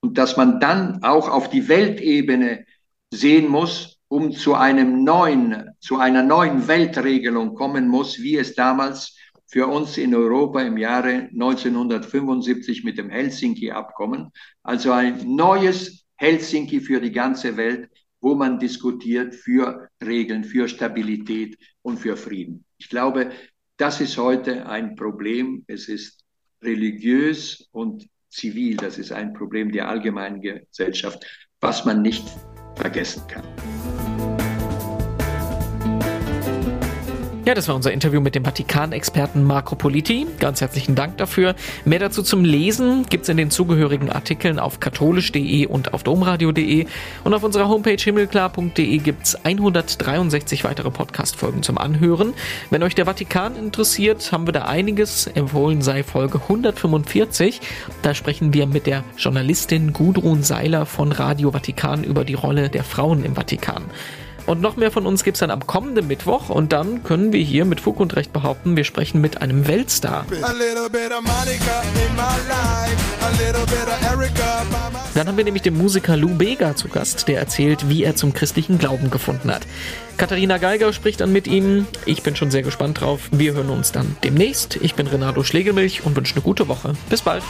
Und 0.00 0.18
dass 0.18 0.36
man 0.36 0.60
dann 0.60 1.02
auch 1.02 1.28
auf 1.28 1.50
die 1.50 1.68
Weltebene 1.68 2.64
sehen 3.12 3.48
muss, 3.48 3.98
um 4.08 4.32
zu 4.32 4.54
einem 4.54 5.04
neuen, 5.04 5.70
zu 5.80 5.98
einer 5.98 6.22
neuen 6.22 6.68
Weltregelung 6.68 7.54
kommen 7.54 7.88
muss, 7.88 8.20
wie 8.20 8.36
es 8.36 8.54
damals 8.54 9.16
für 9.46 9.66
uns 9.66 9.98
in 9.98 10.14
Europa 10.14 10.62
im 10.62 10.76
Jahre 10.76 11.28
1975 11.32 12.84
mit 12.84 12.98
dem 12.98 13.10
Helsinki-Abkommen, 13.10 14.30
also 14.62 14.92
ein 14.92 15.34
neues 15.34 16.06
Helsinki 16.16 16.80
für 16.80 17.00
die 17.00 17.12
ganze 17.12 17.56
Welt, 17.56 17.90
wo 18.20 18.34
man 18.34 18.58
diskutiert 18.58 19.34
für 19.34 19.88
Regeln, 20.04 20.44
für 20.44 20.68
Stabilität 20.68 21.58
und 21.82 21.98
für 21.98 22.16
Frieden. 22.16 22.64
Ich 22.78 22.88
glaube, 22.88 23.32
das 23.76 24.00
ist 24.00 24.18
heute 24.18 24.66
ein 24.66 24.94
Problem. 24.94 25.64
Es 25.66 25.88
ist 25.88 26.24
religiös 26.62 27.68
und 27.72 28.08
zivil. 28.28 28.76
Das 28.76 28.98
ist 28.98 29.12
ein 29.12 29.32
Problem 29.32 29.72
der 29.72 29.88
allgemeinen 29.88 30.40
Gesellschaft, 30.40 31.24
was 31.60 31.84
man 31.84 32.02
nicht 32.02 32.28
vergessen 32.76 33.26
kann. 33.26 33.44
Ja, 37.50 37.54
das 37.54 37.66
war 37.66 37.74
unser 37.74 37.92
Interview 37.92 38.20
mit 38.20 38.36
dem 38.36 38.44
Vatikan-Experten 38.44 39.42
Marco 39.42 39.74
Politi. 39.74 40.24
Ganz 40.38 40.60
herzlichen 40.60 40.94
Dank 40.94 41.16
dafür. 41.16 41.56
Mehr 41.84 41.98
dazu 41.98 42.22
zum 42.22 42.44
Lesen 42.44 43.06
gibt's 43.10 43.28
in 43.28 43.36
den 43.36 43.50
zugehörigen 43.50 44.08
Artikeln 44.08 44.60
auf 44.60 44.78
katholisch.de 44.78 45.66
und 45.66 45.92
auf 45.92 46.04
domradio.de. 46.04 46.86
Und 47.24 47.34
auf 47.34 47.42
unserer 47.42 47.68
Homepage 47.68 47.96
himmelklar.de 48.00 48.98
gibt's 48.98 49.34
163 49.34 50.62
weitere 50.62 50.92
Podcast-Folgen 50.92 51.64
zum 51.64 51.76
Anhören. 51.76 52.34
Wenn 52.70 52.84
euch 52.84 52.94
der 52.94 53.06
Vatikan 53.06 53.56
interessiert, 53.56 54.30
haben 54.30 54.46
wir 54.46 54.52
da 54.52 54.66
einiges. 54.66 55.26
Empfohlen 55.26 55.82
sei 55.82 56.04
Folge 56.04 56.40
145. 56.40 57.60
Da 58.02 58.14
sprechen 58.14 58.54
wir 58.54 58.68
mit 58.68 58.86
der 58.86 59.02
Journalistin 59.16 59.92
Gudrun 59.92 60.44
Seiler 60.44 60.86
von 60.86 61.10
Radio 61.10 61.50
Vatikan 61.50 62.04
über 62.04 62.24
die 62.24 62.34
Rolle 62.34 62.68
der 62.68 62.84
Frauen 62.84 63.24
im 63.24 63.34
Vatikan. 63.34 63.82
Und 64.50 64.60
noch 64.60 64.74
mehr 64.74 64.90
von 64.90 65.06
uns 65.06 65.22
gibt 65.22 65.36
es 65.36 65.38
dann 65.38 65.52
am 65.52 65.64
kommenden 65.64 66.08
Mittwoch 66.08 66.48
und 66.50 66.72
dann 66.72 67.04
können 67.04 67.32
wir 67.32 67.40
hier 67.40 67.64
mit 67.64 67.80
Fug 67.80 68.00
und 68.00 68.16
Recht 68.16 68.32
behaupten, 68.32 68.76
wir 68.76 68.82
sprechen 68.82 69.20
mit 69.20 69.40
einem 69.40 69.68
Weltstar. 69.68 70.26
Dann 75.14 75.28
haben 75.28 75.36
wir 75.36 75.44
nämlich 75.44 75.62
den 75.62 75.78
Musiker 75.78 76.16
Lou 76.16 76.30
Bega 76.30 76.74
zu 76.74 76.88
Gast, 76.88 77.28
der 77.28 77.38
erzählt, 77.38 77.88
wie 77.88 78.02
er 78.02 78.16
zum 78.16 78.34
christlichen 78.34 78.78
Glauben 78.78 79.12
gefunden 79.12 79.52
hat. 79.52 79.68
Katharina 80.16 80.58
Geiger 80.58 80.92
spricht 80.92 81.20
dann 81.20 81.30
mit 81.30 81.46
ihm. 81.46 81.86
Ich 82.04 82.24
bin 82.24 82.34
schon 82.34 82.50
sehr 82.50 82.62
gespannt 82.62 83.00
drauf. 83.00 83.28
Wir 83.30 83.52
hören 83.52 83.70
uns 83.70 83.92
dann 83.92 84.16
demnächst. 84.24 84.80
Ich 84.82 84.96
bin 84.96 85.06
Renato 85.06 85.44
Schlegelmilch 85.44 86.04
und 86.04 86.16
wünsche 86.16 86.34
eine 86.34 86.42
gute 86.42 86.66
Woche. 86.66 86.94
Bis 87.08 87.22
bald. 87.22 87.44